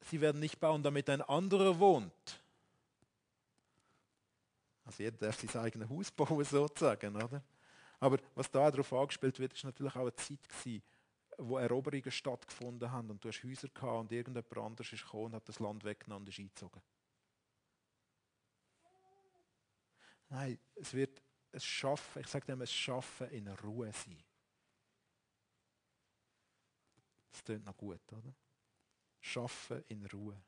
Sie 0.00 0.20
werden 0.20 0.40
nicht 0.40 0.58
bauen, 0.58 0.82
damit 0.82 1.08
ein 1.10 1.22
anderer 1.22 1.78
wohnt. 1.78 2.42
Also 4.84 5.04
jeder 5.04 5.16
darf 5.16 5.38
sein 5.38 5.62
eigenes 5.62 5.88
Haus 5.88 6.10
bauen, 6.10 6.44
sozusagen, 6.44 7.14
oder? 7.14 7.40
Aber 8.00 8.18
was 8.34 8.50
da 8.50 8.70
darauf 8.70 8.92
angespielt 8.92 9.38
wird, 9.38 9.54
ist 9.54 9.64
natürlich 9.64 9.94
auch 9.94 10.02
eine 10.02 10.14
Zeit 10.14 10.48
gewesen, 10.48 10.82
wo 11.38 11.58
Eroberungen 11.58 12.10
stattgefunden 12.10 12.90
haben 12.90 13.10
und 13.10 13.24
du 13.24 13.28
hast 13.28 13.42
Häuser 13.42 13.68
gehabt 13.68 14.00
und 14.00 14.12
irgendjemand 14.12 14.58
anderes 14.58 14.92
ist 14.92 15.02
gekommen 15.02 15.26
und 15.26 15.34
hat 15.34 15.48
das 15.48 15.58
Land 15.58 15.84
weggenommen 15.84 16.24
und 16.24 16.28
ist 16.28 16.38
eingezogen. 16.38 16.82
Nein, 20.28 20.58
es 20.74 20.92
wird 20.92 21.22
es 21.52 21.64
schaffen, 21.64 22.20
ich 22.20 22.26
sage 22.26 22.46
dem, 22.46 22.60
es 22.60 22.72
schaffen 22.72 23.30
in 23.30 23.48
Ruhe 23.48 23.92
sein. 23.92 24.22
Das 27.30 27.42
klingt 27.44 27.64
noch 27.64 27.76
gut, 27.76 28.00
oder? 28.12 28.34
Schaffen 29.20 29.84
in 29.88 30.04
Ruhe. 30.06 30.40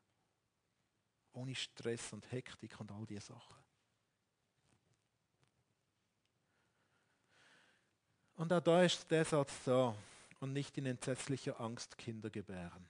Ohne 1.33 1.55
Stress 1.55 2.13
und 2.13 2.31
Hektik 2.31 2.79
und 2.81 2.91
all 2.91 3.07
diese 3.07 3.27
Sachen. 3.27 3.57
Und 8.41 8.51
auch 8.55 8.61
da 8.63 8.83
ist 8.83 9.11
der 9.11 9.27
Satz 9.27 9.53
da. 9.67 9.95
Und 10.41 10.55
nicht 10.55 10.79
in 10.79 10.87
entsetzlicher 10.87 11.61
Angst 11.61 11.99
Kinder 11.99 12.31
gebären. 12.31 12.89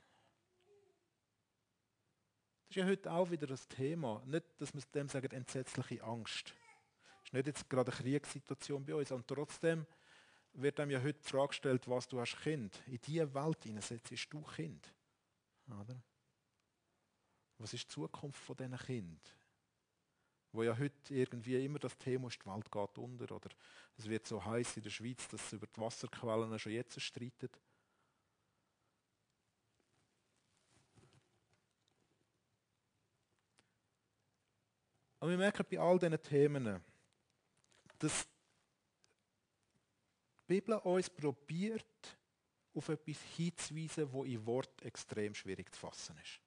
Das 2.68 2.70
ist 2.70 2.76
ja 2.76 2.86
heute 2.86 3.10
auch 3.10 3.28
wieder 3.32 3.48
das 3.48 3.66
Thema. 3.66 4.22
Nicht, 4.26 4.44
dass 4.58 4.72
wir 4.72 4.80
dem 4.94 5.08
sagen, 5.08 5.28
entsetzliche 5.32 6.04
Angst. 6.04 6.54
Das 6.54 7.24
ist 7.24 7.32
nicht 7.32 7.46
jetzt 7.48 7.68
gerade 7.68 7.90
eine 7.90 8.00
Kriegssituation 8.00 8.84
bei 8.84 8.94
uns. 8.94 9.10
Und 9.10 9.26
trotzdem 9.26 9.86
wird 10.52 10.78
einem 10.78 10.92
ja 10.92 11.02
heute 11.02 11.18
die 11.18 11.28
Frage 11.28 11.48
gestellt, 11.48 11.88
was 11.88 12.06
du 12.06 12.20
hast 12.20 12.40
Kind. 12.40 12.80
In 12.86 13.00
diese 13.04 13.34
Welt 13.34 13.82
setzt 13.82 14.32
du 14.32 14.42
Kind. 14.42 14.94
Oder? 15.66 16.00
Was 17.58 17.74
ist 17.74 17.86
die 17.86 17.88
Zukunft 17.88 18.40
von 18.40 18.56
diesen 18.56 18.78
Kindern? 18.78 19.39
Wo 20.52 20.62
ja 20.62 20.76
heute 20.76 21.14
irgendwie 21.14 21.64
immer 21.64 21.78
das 21.78 21.96
Thema 21.96 22.28
ist, 22.28 22.40
die 22.42 22.46
Welt 22.46 22.70
geht 22.70 22.98
unter 22.98 23.34
oder 23.34 23.50
es 23.96 24.08
wird 24.08 24.26
so 24.26 24.44
heiß 24.44 24.76
in 24.76 24.82
der 24.82 24.90
Schweiz, 24.90 25.28
dass 25.28 25.44
es 25.44 25.52
über 25.52 25.66
die 25.66 25.80
Wasserquellen 25.80 26.58
schon 26.58 26.72
jetzt 26.72 27.00
streitet. 27.00 27.58
Und 35.20 35.28
wir 35.28 35.36
merken 35.36 35.66
bei 35.70 35.78
all 35.78 35.98
diesen 35.98 36.22
Themen, 36.22 36.82
dass 37.98 38.26
die 40.48 40.54
Bibel 40.54 40.78
uns 40.78 41.10
probiert, 41.10 42.16
auf 42.72 42.88
etwas 42.88 43.20
hinzuweisen, 43.36 44.10
wo 44.12 44.24
in 44.24 44.44
Wort 44.46 44.82
extrem 44.82 45.34
schwierig 45.34 45.74
zu 45.74 45.80
fassen 45.80 46.16
ist. 46.22 46.40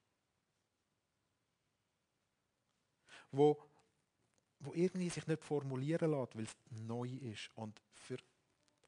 Wo 3.30 3.62
wo 4.64 4.72
irgendwie 4.74 5.10
sich 5.10 5.26
nicht 5.26 5.42
formulieren 5.42 6.10
lässt, 6.10 6.36
weil 6.36 6.44
es 6.44 6.56
neu 6.70 7.08
ist 7.08 7.50
und 7.54 7.80
für 7.92 8.18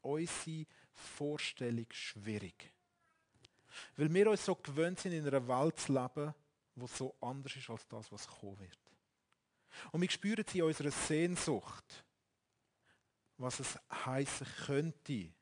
unsere 0.02 0.66
Vorstellung 0.92 1.86
schwierig. 1.90 2.72
Weil 3.96 4.12
wir 4.12 4.30
uns 4.30 4.44
so 4.44 4.54
gewöhnt 4.54 5.00
sind, 5.00 5.12
in 5.12 5.26
einer 5.26 5.46
Welt 5.46 5.78
zu 5.78 5.92
leben, 5.92 6.34
die 6.74 6.86
so 6.86 7.14
anders 7.20 7.56
ist 7.56 7.70
als 7.70 7.86
das, 7.88 8.10
was 8.12 8.26
kommen 8.26 8.58
wird. 8.60 8.78
Und 9.92 10.00
wir 10.00 10.10
spüren 10.10 10.44
sie 10.46 10.58
in 10.58 10.64
unserer 10.64 10.90
Sehnsucht, 10.90 12.04
was 13.36 13.60
es 13.60 13.78
heißen 13.90 14.46
könnte, 14.66 15.32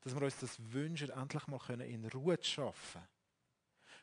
dass 0.00 0.14
wir 0.14 0.22
uns 0.22 0.38
das 0.38 0.56
wünschen, 0.72 1.10
endlich 1.10 1.46
mal 1.46 1.80
in 1.82 2.06
Ruhe 2.06 2.38
zu 2.40 2.50
schaffen, 2.50 3.02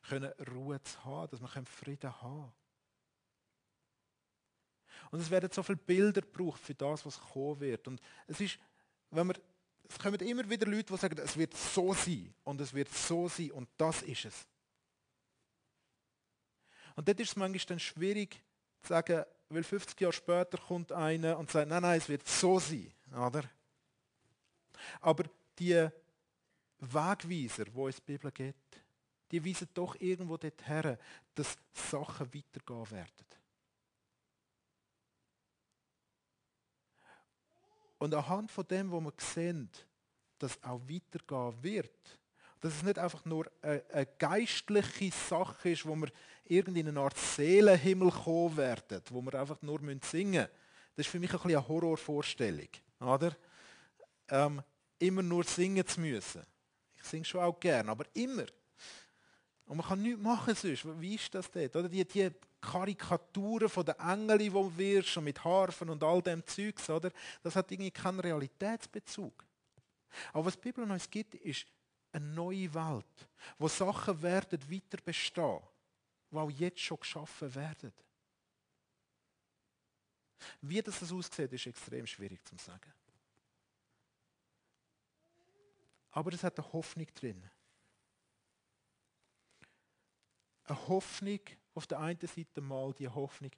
können 0.03 0.31
Ruhe 0.53 0.81
zu 0.83 1.03
haben, 1.03 1.31
dass 1.31 1.41
wir 1.41 1.65
Frieden 1.65 2.21
haben 2.21 2.41
können. 2.41 2.66
Und 5.11 5.19
es 5.19 5.29
werden 5.29 5.49
so 5.51 5.63
viele 5.63 5.77
Bilder 5.77 6.21
gebraucht 6.21 6.61
für 6.61 6.73
das, 6.73 7.05
was 7.05 7.19
kommen 7.19 7.59
wird. 7.59 7.87
Und 7.87 8.01
es 8.27 8.39
ist, 8.39 8.59
wenn 9.11 9.27
wir, 9.27 9.35
es 9.89 9.97
kommen 9.99 10.19
immer 10.19 10.49
wieder 10.49 10.67
Leute, 10.67 10.93
die 10.93 10.97
sagen, 10.97 11.17
es 11.17 11.37
wird 11.37 11.55
so 11.55 11.93
sein 11.93 12.33
und 12.43 12.59
es 12.59 12.73
wird 12.73 12.89
so 12.89 13.27
sein 13.27 13.51
und 13.51 13.69
das 13.77 14.01
ist 14.01 14.25
es. 14.25 14.47
Und 16.95 17.07
dort 17.07 17.19
ist 17.19 17.29
es 17.29 17.35
manchmal 17.35 17.65
dann 17.67 17.79
schwierig 17.79 18.41
zu 18.81 18.89
sagen, 18.89 19.23
weil 19.49 19.63
50 19.63 19.99
Jahre 20.01 20.13
später 20.13 20.57
kommt 20.57 20.91
einer 20.91 21.37
und 21.37 21.49
sagt, 21.49 21.69
nein, 21.69 21.81
nein, 21.81 21.97
es 21.97 22.09
wird 22.09 22.27
so 22.27 22.59
sein. 22.59 22.91
Oder? 23.13 23.43
Aber 24.99 25.23
die 25.57 25.87
Wegweiser, 26.79 27.65
wo 27.73 27.87
es 27.87 27.97
die 27.97 28.01
Bibel 28.01 28.31
gibt, 28.31 28.83
die 29.31 29.43
weisen 29.43 29.69
doch 29.73 29.95
irgendwo 29.99 30.37
dorthin, 30.37 30.97
dass 31.35 31.57
Sachen 31.73 32.33
weitergehen 32.33 32.91
werden. 32.91 33.25
Und 37.99 38.13
anhand 38.13 38.51
von 38.51 38.67
dem, 38.67 38.91
wo 38.91 38.99
wir 38.99 39.13
sehen, 39.17 39.69
dass 40.39 40.61
auch 40.63 40.81
weitergehen 40.87 41.63
wird, 41.63 42.19
dass 42.59 42.75
es 42.75 42.83
nicht 42.83 42.99
einfach 42.99 43.23
nur 43.25 43.49
eine, 43.61 44.07
geistliche 44.17 45.11
Sache 45.11 45.69
ist, 45.69 45.85
wo 45.85 45.95
wir 45.95 46.09
irgendwie 46.45 46.79
in 46.79 46.87
eine 46.87 46.99
Art 46.99 47.17
Seelenhimmel 47.17 48.11
kommen 48.11 48.57
werden, 48.57 49.01
wo 49.09 49.21
wir 49.21 49.39
einfach 49.39 49.61
nur 49.61 49.79
singen 50.01 50.31
müssen. 50.31 50.47
Das 50.95 51.05
ist 51.05 51.11
für 51.11 51.19
mich 51.19 51.29
ein 51.31 51.37
bisschen 51.37 51.57
eine 51.57 51.67
Horrorvorstellung. 51.67 52.69
Oder? 52.99 53.35
Ähm, 54.29 54.61
immer 54.97 55.21
nur 55.21 55.43
singen 55.43 55.85
zu 55.85 56.01
müssen. 56.01 56.41
Ich 56.95 57.03
singe 57.03 57.25
schon 57.25 57.41
auch 57.41 57.59
gern, 57.59 57.89
aber 57.89 58.05
immer. 58.13 58.45
Und 59.65 59.77
man 59.77 59.85
kann 59.85 60.01
nichts 60.01 60.21
machen 60.21 60.55
sonst. 60.55 60.99
Wie 60.99 61.15
ist 61.15 61.33
das 61.35 61.51
dort? 61.51 61.75
Oder 61.75 61.89
die, 61.89 62.03
die 62.05 62.31
Karikaturen 62.67 63.69
von 63.69 63.85
den 63.85 63.95
Engeln, 63.95 64.39
die 64.39 64.49
du 64.49 64.77
wirst, 64.77 65.15
und 65.17 65.23
mit 65.23 65.41
Harfen 65.43 65.89
und 65.89 66.03
all 66.03 66.21
dem 66.21 66.45
Zeugs, 66.45 66.89
oder? 66.89 67.11
Das 67.41 67.55
hat 67.55 67.71
irgendwie 67.71 67.91
keinen 67.91 68.19
Realitätsbezug. 68.19 69.45
Aber 70.33 70.45
was 70.45 70.55
die 70.55 70.61
Bibel 70.61 70.89
uns 70.89 71.09
gibt, 71.09 71.35
ist 71.35 71.65
eine 72.11 72.25
neue 72.25 72.73
Welt, 72.73 73.29
wo 73.57 73.67
Sachen 73.67 74.21
werden 74.21 74.59
weiter 74.69 75.01
bestehen, 75.03 75.61
die 76.29 76.35
auch 76.35 76.51
jetzt 76.51 76.81
schon 76.81 76.99
geschaffen 76.99 77.55
werden. 77.55 77.93
Wie 80.61 80.81
das 80.81 81.11
aussieht, 81.11 81.53
ist 81.53 81.67
extrem 81.67 82.05
schwierig 82.05 82.45
zu 82.45 82.57
sagen. 82.57 82.93
Aber 86.11 86.33
es 86.33 86.43
hat 86.43 86.59
eine 86.59 86.73
Hoffnung 86.73 87.07
drin. 87.15 87.49
Eine 90.65 90.87
Hoffnung, 90.87 91.39
auf 91.77 91.85
der 91.85 91.99
einen 91.99 92.19
Seite 92.19 92.59
mal 92.59 92.91
die 92.93 93.07
Hoffnung, 93.07 93.51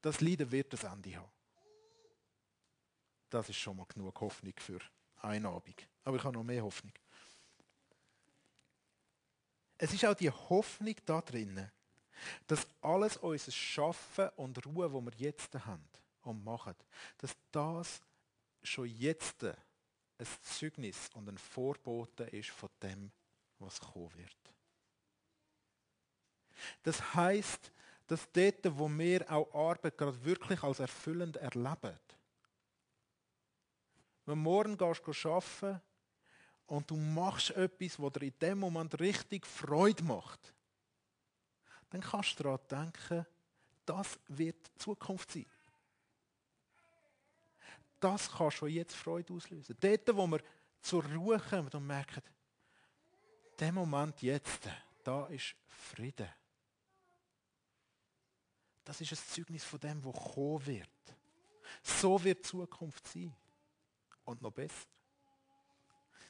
das 0.00 0.22
Leiden 0.22 0.50
wird 0.50 0.72
das 0.72 0.84
Ende 0.84 1.14
haben. 1.14 1.30
Das 3.28 3.50
ist 3.50 3.56
schon 3.56 3.76
mal 3.76 3.84
genug 3.84 4.18
Hoffnung 4.22 4.54
für 4.56 4.80
eine 5.16 5.50
Abend. 5.50 5.86
Aber 6.04 6.16
ich 6.16 6.24
habe 6.24 6.34
noch 6.34 6.42
mehr 6.42 6.64
Hoffnung. 6.64 6.94
Es 9.76 9.92
ist 9.92 10.06
auch 10.06 10.14
die 10.14 10.30
Hoffnung 10.30 10.94
da 11.04 11.20
drin, 11.20 11.70
dass 12.46 12.66
alles 12.80 13.18
unser 13.18 13.52
Schaffen 13.52 14.30
und 14.36 14.64
Ruhe, 14.64 14.90
wo 14.90 15.02
wir 15.02 15.12
jetzt 15.16 15.54
haben 15.54 15.86
und 16.22 16.42
machen, 16.42 16.74
dass 17.18 17.36
das 17.52 18.00
schon 18.62 18.86
jetzt 18.86 19.44
ein 19.44 19.56
Zeugnis 20.42 21.10
und 21.12 21.28
ein 21.28 21.38
Vorbote 21.38 22.24
ist 22.24 22.50
von 22.50 22.70
dem, 22.82 23.12
was 23.58 23.78
kommen 23.80 24.14
wird. 24.16 24.54
Das 26.82 27.14
heißt, 27.14 27.72
dass 28.06 28.30
dort, 28.32 28.78
wo 28.78 28.88
wir 28.88 29.30
auch 29.30 29.54
Arbeit 29.54 29.96
gerade 29.96 30.24
wirklich 30.24 30.62
als 30.62 30.80
erfüllend 30.80 31.36
erleben, 31.36 31.98
wenn 34.26 34.34
du 34.34 34.42
morgen 34.42 34.76
gehst 34.76 35.26
arbeiten 35.26 35.80
und 36.66 36.90
du 36.90 36.96
machst 36.96 37.50
etwas, 37.50 37.98
was 37.98 38.12
dir 38.12 38.26
in 38.26 38.38
dem 38.40 38.58
Moment 38.58 38.98
richtig 39.00 39.46
Freude 39.46 40.04
macht, 40.04 40.52
dann 41.90 42.00
kannst 42.00 42.38
du 42.38 42.44
daran 42.44 42.60
denken, 42.70 43.26
das 43.84 44.18
wird 44.28 44.56
die 44.66 44.78
Zukunft 44.78 45.32
sein. 45.32 45.46
Das 47.98 48.30
kann 48.30 48.50
schon 48.50 48.70
jetzt 48.70 48.94
Freude 48.94 49.32
auslösen. 49.34 49.76
Dort, 49.80 50.16
wo 50.16 50.26
wir 50.26 50.40
zur 50.80 51.04
Ruhe 51.04 51.38
kommen 51.38 51.68
und 51.68 51.86
merken, 51.86 52.22
der 53.58 53.72
Moment 53.72 54.22
jetzt, 54.22 54.68
da 55.02 55.26
ist 55.26 55.54
Frieden. 55.66 56.28
Das 58.90 59.00
ist 59.00 59.12
ein 59.12 59.18
Zeugnis 59.28 59.62
von 59.62 59.78
dem, 59.78 60.04
was 60.04 60.34
kommen 60.34 60.66
wird. 60.66 60.90
So 61.80 62.24
wird 62.24 62.38
die 62.38 62.42
Zukunft 62.42 63.06
sein. 63.06 63.32
Und 64.24 64.42
noch 64.42 64.50
besser. 64.50 64.88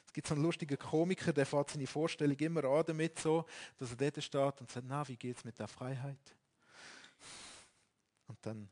Es 0.05 0.13
gibt 0.13 0.27
so 0.27 0.35
einen 0.35 0.43
lustigen 0.43 0.77
Komiker, 0.77 1.33
der 1.33 1.47
fährt 1.47 1.71
seine 1.71 1.87
Vorstellung 1.87 2.37
immer 2.37 2.63
an 2.65 2.83
damit 2.85 3.17
so, 3.17 3.47
dass 3.79 3.89
er 3.89 3.95
dort 3.95 4.23
steht 4.23 4.61
und 4.61 4.69
sagt, 4.69 4.85
na, 4.87 5.07
wie 5.07 5.17
geht 5.17 5.37
es 5.37 5.43
mit 5.43 5.57
der 5.57 5.67
Freiheit? 5.67 6.35
Und 8.27 8.37
dann 8.45 8.69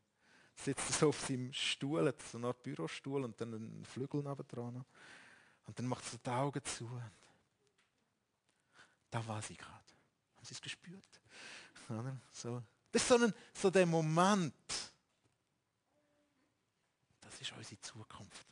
sitzt 0.54 0.88
er 0.88 0.94
so 0.94 1.10
auf 1.10 1.22
seinem 1.22 1.52
Stuhl, 1.52 2.10
hat 2.10 2.22
so 2.22 2.38
eine 2.38 2.46
Art 2.46 2.62
Bürostuhl 2.62 3.24
und 3.24 3.42
dann 3.42 3.56
einen 3.56 3.86
Flügel 3.86 4.22
dran. 4.22 4.86
Und 5.66 5.80
dann 5.80 5.88
macht 5.88 6.04
er 6.06 6.12
so 6.12 6.18
die 6.24 6.30
Augen 6.30 6.64
zu. 6.64 6.86
Und 6.86 7.12
da 9.10 9.26
war 9.26 9.42
sie 9.42 9.58
gerade. 9.58 9.74
Haben 10.36 10.46
Sie 10.46 10.54
es 10.54 10.62
gespürt? 10.62 11.22
So. 12.32 12.62
Das 12.92 13.02
ist 13.02 13.08
so, 13.08 13.16
ein, 13.16 13.34
so 13.54 13.70
der 13.70 13.86
Moment. 13.86 14.54
Das 17.22 17.42
ist 17.42 17.52
unsere 17.56 17.82
Zukunft. 17.82 18.48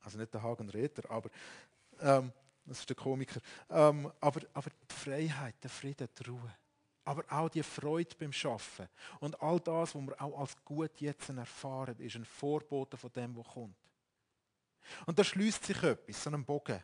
Also 0.00 0.18
nicht 0.18 0.32
der 0.32 0.42
Hagen 0.42 0.68
Räder, 0.70 1.10
aber 1.10 1.30
ähm, 2.00 2.32
das 2.64 2.80
ist 2.80 2.88
der 2.88 2.96
Komiker. 2.96 3.40
Ähm, 3.68 4.10
aber, 4.20 4.40
aber 4.54 4.70
die 4.70 4.94
Freiheit, 4.94 5.56
der 5.62 5.70
Frieden, 5.70 6.08
die 6.18 6.28
Ruhe. 6.28 6.56
Aber 7.04 7.24
auch 7.28 7.48
die 7.48 7.62
Freude 7.62 8.14
beim 8.18 8.32
Schaffen 8.32 8.88
und 9.20 9.40
all 9.42 9.58
das, 9.60 9.94
was 9.94 10.02
wir 10.02 10.22
auch 10.22 10.40
als 10.40 10.56
gut 10.64 11.00
jetzt 11.00 11.28
erfahren, 11.28 11.98
ist 11.98 12.16
ein 12.16 12.24
Vorbote 12.24 12.96
von 12.96 13.10
dem, 13.12 13.36
was 13.36 13.46
kommt. 13.46 13.76
Und 15.06 15.18
da 15.18 15.24
schließt 15.24 15.64
sich 15.64 15.82
etwas, 15.82 16.22
so 16.22 16.30
ein 16.30 16.44
Bogen. 16.44 16.82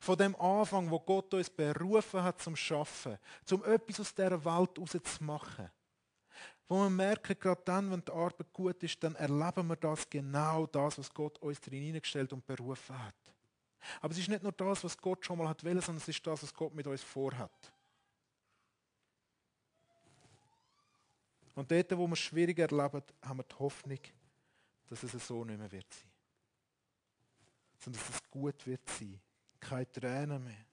Von 0.00 0.16
dem 0.16 0.36
Anfang, 0.36 0.90
wo 0.90 1.00
Gott 1.00 1.32
uns 1.34 1.50
berufen 1.50 2.22
hat 2.22 2.40
zum 2.40 2.56
Schaffen, 2.56 3.18
zum 3.44 3.64
etwas 3.64 4.00
aus 4.00 4.14
dieser 4.14 4.44
Welt 4.44 4.78
rauszumachen. 4.78 5.70
Wo 6.68 6.82
wir 6.82 6.90
merken, 6.90 7.36
gerade 7.38 7.62
dann, 7.64 7.90
wenn 7.90 8.04
die 8.04 8.12
Arbeit 8.12 8.52
gut 8.52 8.82
ist, 8.82 9.02
dann 9.02 9.14
erleben 9.14 9.68
wir 9.68 9.76
das 9.76 10.08
genau 10.08 10.66
das, 10.66 10.98
was 10.98 11.12
Gott 11.12 11.38
uns 11.38 11.60
drin 11.60 11.82
hineingestellt 11.82 12.32
und 12.32 12.46
berufen 12.46 12.98
hat. 13.02 13.14
Aber 14.00 14.12
es 14.12 14.18
ist 14.18 14.28
nicht 14.28 14.42
nur 14.42 14.52
das, 14.52 14.84
was 14.84 14.96
Gott 14.98 15.24
schon 15.24 15.38
mal 15.38 15.48
hat 15.48 15.64
wollen, 15.64 15.80
sondern 15.80 16.02
es 16.02 16.08
ist 16.08 16.26
das, 16.26 16.42
was 16.42 16.52
Gott 16.52 16.74
mit 16.74 16.86
uns 16.86 17.02
vorhat. 17.02 17.72
Und 21.54 21.70
dort, 21.70 21.96
wo 21.96 22.06
wir 22.06 22.12
es 22.12 22.20
schwierig 22.20 22.58
erleben, 22.58 23.02
haben 23.22 23.38
wir 23.38 23.44
die 23.44 23.58
Hoffnung, 23.58 23.98
dass 24.88 25.02
es 25.02 25.26
so 25.26 25.44
nicht 25.44 25.58
mehr 25.58 25.72
wird 25.72 25.92
sein. 25.92 26.10
Sondern 27.80 28.02
dass 28.02 28.14
es 28.14 28.30
gut 28.30 28.66
wird 28.66 28.88
sein. 28.88 29.20
Keine 29.60 29.90
Tränen 29.90 30.44
mehr. 30.44 30.64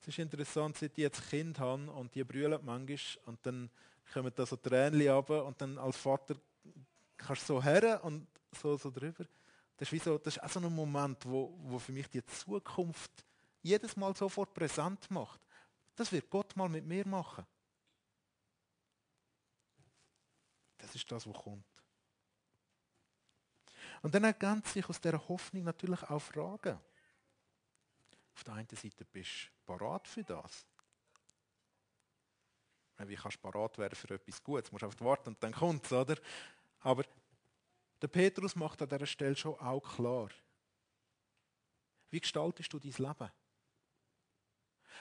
Es 0.00 0.08
ist 0.08 0.18
interessant, 0.18 0.76
seit 0.76 0.92
ich 0.92 0.98
jetzt 0.98 1.28
Kind 1.28 1.58
habe 1.58 1.90
und 1.90 2.14
die 2.14 2.22
brüllen 2.22 2.64
manchmal 2.64 3.24
und 3.26 3.44
dann 3.44 3.70
kommen 4.12 4.32
da 4.34 4.46
so 4.46 4.56
Tränen 4.56 5.08
runter 5.08 5.44
und 5.44 5.60
dann 5.60 5.78
als 5.78 5.96
Vater 5.96 6.36
kannst 7.16 7.42
du 7.42 7.54
so 7.54 7.62
her 7.62 8.00
und 8.04 8.26
so, 8.52 8.76
so 8.76 8.90
drüber. 8.90 9.24
Das 9.76 9.88
ist, 9.88 9.92
wie 9.92 9.98
so, 9.98 10.16
das 10.16 10.36
ist 10.36 10.42
auch 10.42 10.48
so 10.48 10.60
ein 10.60 10.74
Moment, 10.74 11.24
wo, 11.26 11.58
wo 11.64 11.78
für 11.78 11.92
mich 11.92 12.08
die 12.08 12.24
Zukunft 12.24 13.10
jedes 13.62 13.96
Mal 13.96 14.14
sofort 14.14 14.54
präsent 14.54 15.10
macht. 15.10 15.40
Das 15.94 16.12
wird 16.12 16.30
Gott 16.30 16.54
mal 16.56 16.68
mit 16.68 16.86
mir 16.86 17.06
machen. 17.06 17.44
Das 20.78 20.94
ist 20.94 21.10
das, 21.10 21.26
was 21.26 21.36
kommt. 21.36 21.64
Und 24.06 24.14
dann 24.14 24.22
ergänzen 24.22 24.72
sich 24.72 24.88
aus 24.88 25.00
dieser 25.00 25.28
Hoffnung 25.28 25.64
natürlich 25.64 26.00
auch 26.04 26.20
Fragen. 26.20 26.78
Auf 28.36 28.44
der 28.44 28.54
einen 28.54 28.68
Seite 28.68 29.04
bist 29.04 29.50
du 29.66 29.72
parat 29.74 30.06
für 30.06 30.22
das. 30.22 30.64
Wie 32.98 33.16
kannst 33.16 33.38
du 33.38 33.40
parat 33.40 33.76
werden 33.78 33.96
für 33.96 34.14
etwas 34.14 34.44
Gutes? 34.44 34.70
Du 34.70 34.74
musst 34.74 34.84
einfach 34.84 35.04
warten 35.04 35.30
und 35.30 35.42
dann 35.42 35.52
kommt 35.52 35.86
es, 35.86 35.92
oder? 35.92 36.14
Aber 36.82 37.02
der 38.00 38.06
Petrus 38.06 38.54
macht 38.54 38.80
an 38.80 38.88
dieser 38.88 39.06
Stelle 39.06 39.34
schon 39.34 39.58
auch 39.58 39.96
klar. 39.96 40.28
Wie 42.10 42.20
gestaltest 42.20 42.72
du 42.72 42.78
dein 42.78 42.92
Leben? 42.92 43.32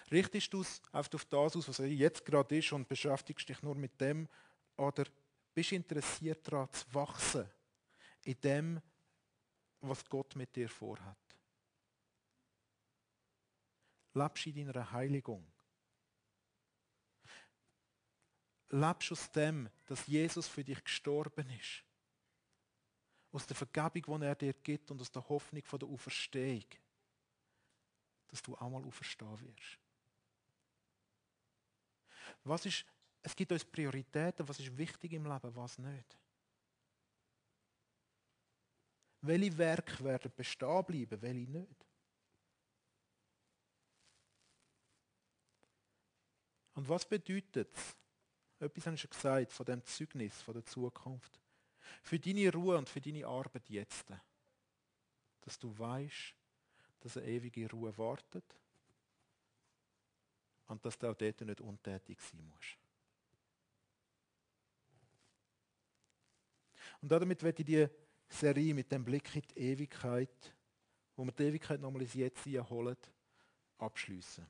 Richtest 0.10 0.52
du 0.52 0.62
es 0.62 0.82
auf 0.92 1.10
das 1.10 1.32
aus, 1.32 1.68
was 1.68 1.78
jetzt 1.78 2.26
gerade 2.26 2.58
ist 2.58 2.72
und 2.72 2.88
beschäftigst 2.88 3.48
dich 3.48 3.62
nur 3.62 3.76
mit 3.76 4.02
dem? 4.02 4.28
Oder 4.78 5.04
bist 5.54 5.70
du 5.70 5.76
interessiert 5.76 6.48
daran 6.48 6.74
zu 6.74 6.92
wachsen 6.92 7.48
in 8.24 8.42
dem, 8.42 8.82
was 9.90 10.08
Gott 10.08 10.36
mit 10.36 10.56
dir 10.56 10.70
vorhat? 10.70 11.18
Lebst 14.14 14.48
in 14.48 14.68
deiner 14.68 14.92
Heiligung? 14.92 15.46
Lebst 18.70 19.12
aus 19.12 19.32
dem, 19.32 19.70
dass 19.86 20.08
Jesus 20.08 20.48
für 20.48 20.64
dich 20.64 20.84
gestorben 20.84 21.50
ist? 21.50 21.84
Aus 23.32 23.46
der 23.46 23.56
Vergebung, 23.56 24.22
die 24.22 24.26
er 24.26 24.36
dir 24.36 24.54
gibt 24.54 24.90
und 24.92 25.02
aus 25.02 25.12
der 25.12 25.28
Hoffnung 25.28 25.64
von 25.64 25.80
der 25.80 25.90
Auferstehung, 25.90 26.66
dass 28.28 28.42
du 28.42 28.56
auch 28.56 28.70
mal 28.70 28.84
auferstehen 28.86 29.40
wirst. 29.42 29.80
Was 32.44 32.66
ist 32.66 32.86
es 33.26 33.36
gibt 33.36 33.52
uns 33.52 33.66
Prioritäten, 33.66 34.48
was 34.48 34.60
ist 34.60 34.78
wichtig 34.78 35.14
im 35.14 35.26
Leben, 35.26 35.56
was 35.56 35.80
nicht. 35.80 36.16
Welche 39.26 39.58
Werke 39.58 40.04
werden 40.04 40.32
bestehen 40.36 40.86
bleiben, 40.86 41.22
welche 41.22 41.52
nicht. 41.52 41.86
Und 46.76 46.88
was 46.88 47.08
bedeutet 47.08 47.74
es? 47.74 47.96
Etwas 48.60 48.94
ich 48.94 49.02
schon 49.02 49.10
gesagt 49.10 49.52
von 49.52 49.66
dem 49.66 49.84
Zeugnis, 49.84 50.42
von 50.42 50.54
der 50.54 50.66
Zukunft. 50.66 51.40
Für 52.04 52.20
deine 52.20 52.52
Ruhe 52.52 52.78
und 52.78 52.88
für 52.88 53.02
deine 53.02 53.26
Arbeit 53.26 53.70
jetzt. 53.70 54.06
Dass 55.42 55.58
du 55.58 55.78
weißt, 55.78 56.36
dass 57.00 57.18
eine 57.18 57.28
ewige 57.28 57.70
Ruhe 57.70 57.98
wartet 57.98 58.46
und 60.68 60.84
dass 60.86 60.98
du 60.98 61.08
auch 61.10 61.16
dort 61.16 61.42
nicht 61.42 61.62
untätig 61.62 62.20
sein 62.22 62.46
musst. 62.48 62.78
Und 67.02 67.12
damit 67.12 67.42
werde 67.44 67.62
ich 67.62 67.66
die 67.66 68.05
Serie 68.28 68.74
mit 68.74 68.92
dem 68.92 69.04
Blick 69.04 69.36
in 69.36 69.42
die 69.42 69.60
Ewigkeit, 69.60 70.56
wo 71.16 71.26
wir 71.26 71.32
die 71.32 71.44
Ewigkeit 71.44 71.80
nochmal 71.80 72.02
ins 72.02 72.14
Jetzt 72.14 72.46
holen, 72.46 72.98
abschliessen. 73.78 74.46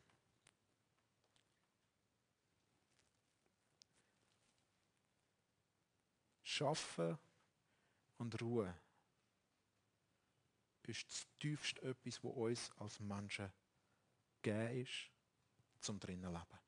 Schaffen 6.44 7.18
und 8.18 8.42
Ruhe 8.42 8.74
ist 10.84 11.10
das 11.10 11.28
tiefste 11.40 11.82
etwas, 11.82 12.24
was 12.24 12.34
uns 12.34 12.72
als 12.78 13.00
Menschen 13.00 13.52
gegeben 14.42 14.84
ist, 14.84 15.12
zum 15.82 16.00
drinnen 16.00 16.32
leben. 16.32 16.65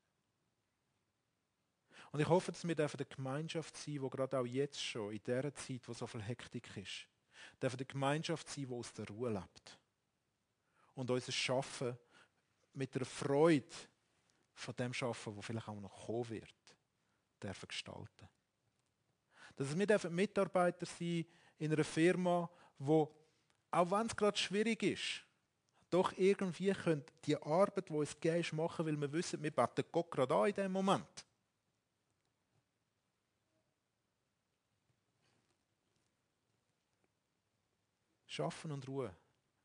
Und 2.17 2.21
ich 2.21 2.29
hoffe, 2.29 2.51
dass 2.51 2.67
wir 2.67 2.75
eine 2.75 3.05
Gemeinschaft 3.05 3.77
sein 3.77 3.93
die 3.93 4.09
gerade 4.09 4.39
auch 4.39 4.45
jetzt 4.47 4.83
schon, 4.83 5.11
in 5.11 5.21
dieser 5.23 5.53
Zeit, 5.53 5.87
wo 5.87 5.93
so 5.93 6.07
viel 6.07 6.23
Hektik 6.23 6.75
ist, 6.75 7.07
dürfen 7.61 7.77
eine 7.77 7.85
Gemeinschaft 7.85 8.49
sein, 8.49 8.65
die 8.67 8.73
aus 8.73 8.91
der 8.91 9.07
Ruhe 9.07 9.29
lebt. 9.29 9.77
Und 10.95 11.11
unser 11.11 11.31
Schaffen 11.31 11.95
mit 12.73 12.95
der 12.95 13.05
Freude 13.05 13.67
von 14.55 14.75
dem 14.77 14.95
Schaffen, 14.95 15.35
wo 15.35 15.43
vielleicht 15.43 15.67
auch 15.67 15.79
noch 15.79 16.07
kommen 16.07 16.27
wird, 16.29 16.55
dürfen 17.39 17.67
gestalten. 17.67 18.27
Dass 19.55 19.77
wir 19.77 20.09
Mitarbeiter 20.09 20.87
sein 20.87 21.23
in 21.59 21.71
einer 21.71 21.83
Firma, 21.83 22.49
wo, 22.79 23.15
auch 23.69 23.91
wenn 23.91 24.07
es 24.07 24.15
gerade 24.15 24.39
schwierig 24.39 24.81
ist, 24.81 25.23
doch 25.91 26.11
irgendwie 26.17 26.73
können 26.73 27.05
die 27.25 27.37
Arbeit, 27.37 27.89
die 27.89 27.93
uns 27.93 28.19
gegeben 28.19 28.57
machen, 28.57 28.87
weil 28.87 28.99
wir 28.99 29.13
wissen, 29.13 29.43
wir 29.43 29.51
beten 29.51 29.85
Gott 29.91 30.09
gerade 30.09 30.33
an 30.33 30.47
in 30.47 30.55
dem 30.55 30.71
Moment. 30.71 31.26
Schaffen 38.37 38.71
und 38.71 38.87
Ruhe 38.87 39.11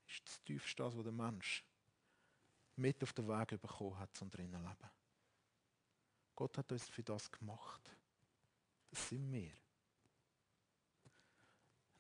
ist 0.07 0.27
das 0.27 0.43
tiefste, 0.45 0.83
was 0.83 0.95
der 0.95 1.13
Mensch 1.13 1.63
mit 2.77 3.03
auf 3.03 3.13
den 3.13 3.29
Weg 3.29 3.61
bekommen 3.61 3.99
hat 3.99 4.17
zum 4.17 4.31
drinnen 4.31 4.63
Leben. 4.63 4.91
Gott 6.35 6.57
hat 6.57 6.73
uns 6.73 6.89
für 6.89 7.03
das 7.03 7.31
gemacht. 7.31 7.95
Das 8.89 9.11
sind 9.11 9.31
wir. 9.31 9.53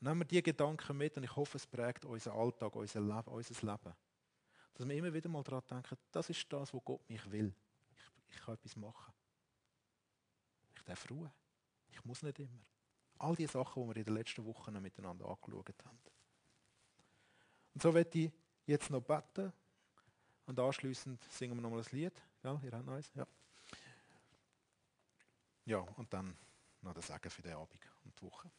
Nehmen 0.00 0.20
wir 0.20 0.24
diese 0.24 0.42
Gedanken 0.42 0.96
mit 0.96 1.14
und 1.18 1.24
ich 1.24 1.36
hoffe, 1.36 1.58
es 1.58 1.66
prägt 1.66 2.06
unseren 2.06 2.38
Alltag, 2.38 2.74
unser 2.74 3.02
Leben, 3.02 3.28
unser 3.28 3.66
Leben. 3.66 3.94
Dass 4.72 4.88
wir 4.88 4.96
immer 4.96 5.12
wieder 5.12 5.28
mal 5.28 5.42
daran 5.42 5.62
denken, 5.68 5.98
das 6.10 6.30
ist 6.30 6.50
das, 6.50 6.72
was 6.72 6.84
Gott 6.86 7.06
mich 7.06 7.30
will. 7.30 7.54
Ich, 7.94 8.34
ich 8.34 8.40
kann 8.40 8.54
etwas 8.54 8.76
machen. 8.76 9.12
Ich 10.74 10.82
darf 10.84 11.10
Ruhe. 11.10 11.30
Ich 11.90 12.02
muss 12.02 12.22
nicht 12.22 12.38
immer. 12.38 12.64
All 13.18 13.36
die 13.36 13.46
Sachen, 13.46 13.82
die 13.82 13.88
wir 13.90 13.96
in 13.98 14.04
den 14.04 14.14
letzten 14.14 14.46
Wochen 14.46 14.80
miteinander 14.80 15.26
angeschaut 15.26 15.84
haben. 15.84 15.98
Und 17.74 17.82
so 17.82 17.94
werde 17.94 18.18
ich 18.18 18.32
jetzt 18.66 18.90
noch 18.90 19.00
beten 19.00 19.52
und 20.46 20.58
anschließend 20.58 21.22
singen 21.30 21.56
wir 21.56 21.62
nochmal 21.62 21.80
ein 21.80 21.86
Lied. 21.92 22.12
Ja, 22.42 22.60
ihr 22.62 22.72
habt 22.72 22.86
noch? 22.86 23.00
Ja. 23.14 23.26
Ja, 25.64 25.78
und 25.78 26.12
dann 26.12 26.36
noch 26.80 26.94
das 26.94 27.06
Sagen 27.06 27.30
für 27.30 27.42
den 27.42 27.54
Abend 27.54 27.78
und 28.04 28.18
die 28.18 28.22
Woche. 28.24 28.50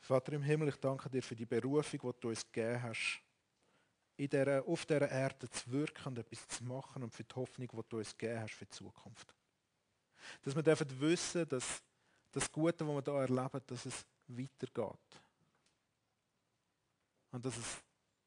Vater 0.00 0.32
im 0.32 0.42
Himmel, 0.42 0.68
ich 0.68 0.76
danke 0.76 1.08
dir 1.08 1.22
für 1.22 1.36
die 1.36 1.46
Berufung, 1.46 2.00
die 2.00 2.20
du 2.20 2.28
uns 2.28 2.44
gegeben 2.44 2.82
hast, 2.82 3.22
in 4.16 4.28
der, 4.28 4.66
auf 4.66 4.84
dieser 4.84 5.10
Erde 5.10 5.48
zu 5.48 5.70
wirken 5.70 6.08
und 6.08 6.18
etwas 6.18 6.46
zu 6.48 6.64
machen 6.64 7.02
und 7.02 7.14
für 7.14 7.24
die 7.24 7.34
Hoffnung, 7.34 7.68
die 7.68 7.88
du 7.88 7.98
uns 7.98 8.16
gegeben 8.16 8.42
hast 8.42 8.54
für 8.54 8.66
die 8.66 8.70
Zukunft. 8.70 9.34
Dass 10.42 10.54
wir 10.54 10.62
dürfen 10.62 11.00
wissen, 11.00 11.48
dass 11.48 11.82
das 12.30 12.50
Gute, 12.52 12.86
was 12.86 13.06
wir 13.06 13.12
hier 13.12 13.36
erleben, 13.36 13.60
dass 13.66 13.86
es 13.86 14.06
weitergeht. 14.26 15.09
Und 17.30 17.44
dass 17.44 17.56
es 17.56 17.82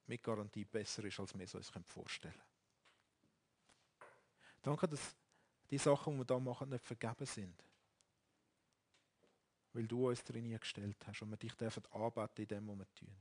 mit 0.07 0.23
Garantie 0.23 0.65
besser 0.65 1.03
ist, 1.03 1.19
als 1.19 1.33
wir 1.33 1.45
es 1.45 1.55
uns 1.55 1.71
vorstellen 1.87 2.33
können. 2.33 2.53
Danke, 4.61 4.87
dass 4.87 5.15
die 5.69 5.77
Sachen, 5.77 6.13
die 6.13 6.19
wir 6.19 6.35
hier 6.35 6.39
machen, 6.39 6.69
nicht 6.69 6.85
vergeben 6.85 7.25
sind. 7.25 7.63
Weil 9.73 9.87
du 9.87 10.07
uns 10.07 10.23
drin 10.23 10.57
gestellt 10.57 10.97
hast 11.07 11.21
und 11.21 11.31
wir 11.31 11.37
dich 11.37 11.53
dürfen 11.55 11.85
anbeten 11.91 12.43
in 12.43 12.47
dem, 12.47 12.67
was 12.67 12.77
wir 12.77 12.93
tun. 12.93 13.15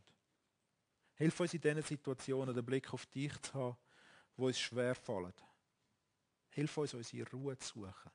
Hilf 1.14 1.40
uns 1.40 1.54
in 1.54 1.60
diesen 1.60 1.82
Situationen, 1.82 2.54
den 2.54 2.64
Blick 2.64 2.92
auf 2.92 3.06
dich 3.06 3.40
zu 3.42 3.54
haben, 3.54 3.76
wo 4.36 4.46
uns 4.46 4.58
schwer 4.58 4.94
fallen. 4.94 5.32
Hilf 6.50 6.76
uns, 6.76 6.94
unsere 6.94 7.30
Ruhe 7.30 7.56
zu 7.58 7.80
suchen. 7.80 8.10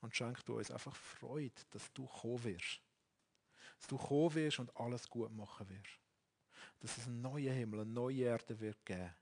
Und 0.00 0.14
schenk 0.14 0.44
du 0.44 0.58
uns 0.58 0.70
einfach 0.70 0.94
Freude, 0.94 1.60
dass 1.70 1.92
du 1.92 2.06
kommen 2.06 2.42
wirst. 2.44 2.80
Dass 3.82 3.88
du 3.88 3.96
kommen 3.96 4.32
wirst 4.34 4.60
und 4.60 4.76
alles 4.76 5.08
gut 5.08 5.32
machen 5.32 5.68
wirst. 5.68 5.98
Dass 6.78 6.98
es 6.98 7.08
einen 7.08 7.20
neuen 7.20 7.52
Himmel, 7.52 7.80
eine 7.80 7.90
neue 7.90 8.22
Erde 8.22 8.60
wird 8.60 8.86
geben, 8.86 9.12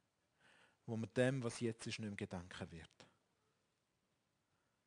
wo 0.84 0.98
man 0.98 1.10
dem, 1.14 1.42
was 1.42 1.60
jetzt 1.60 1.86
ist, 1.86 1.98
nicht 1.98 2.08
mehr 2.08 2.14
gedenken 2.14 2.70
wird. 2.70 3.08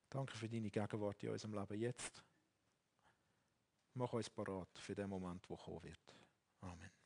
Danke 0.09 0.38
für 0.38 0.47
deine 0.47 0.69
Gegenwart 0.69 1.23
in 1.23 1.29
unserem 1.29 1.55
Leben 1.55 1.79
jetzt. 1.79 2.23
Mach 3.95 4.13
uns 4.13 4.29
parat 4.29 4.77
für 4.77 4.93
den 4.93 5.09
Moment, 5.09 5.49
der 5.49 5.57
kommen 5.57 5.81
wird. 5.81 6.15
Amen. 6.62 7.02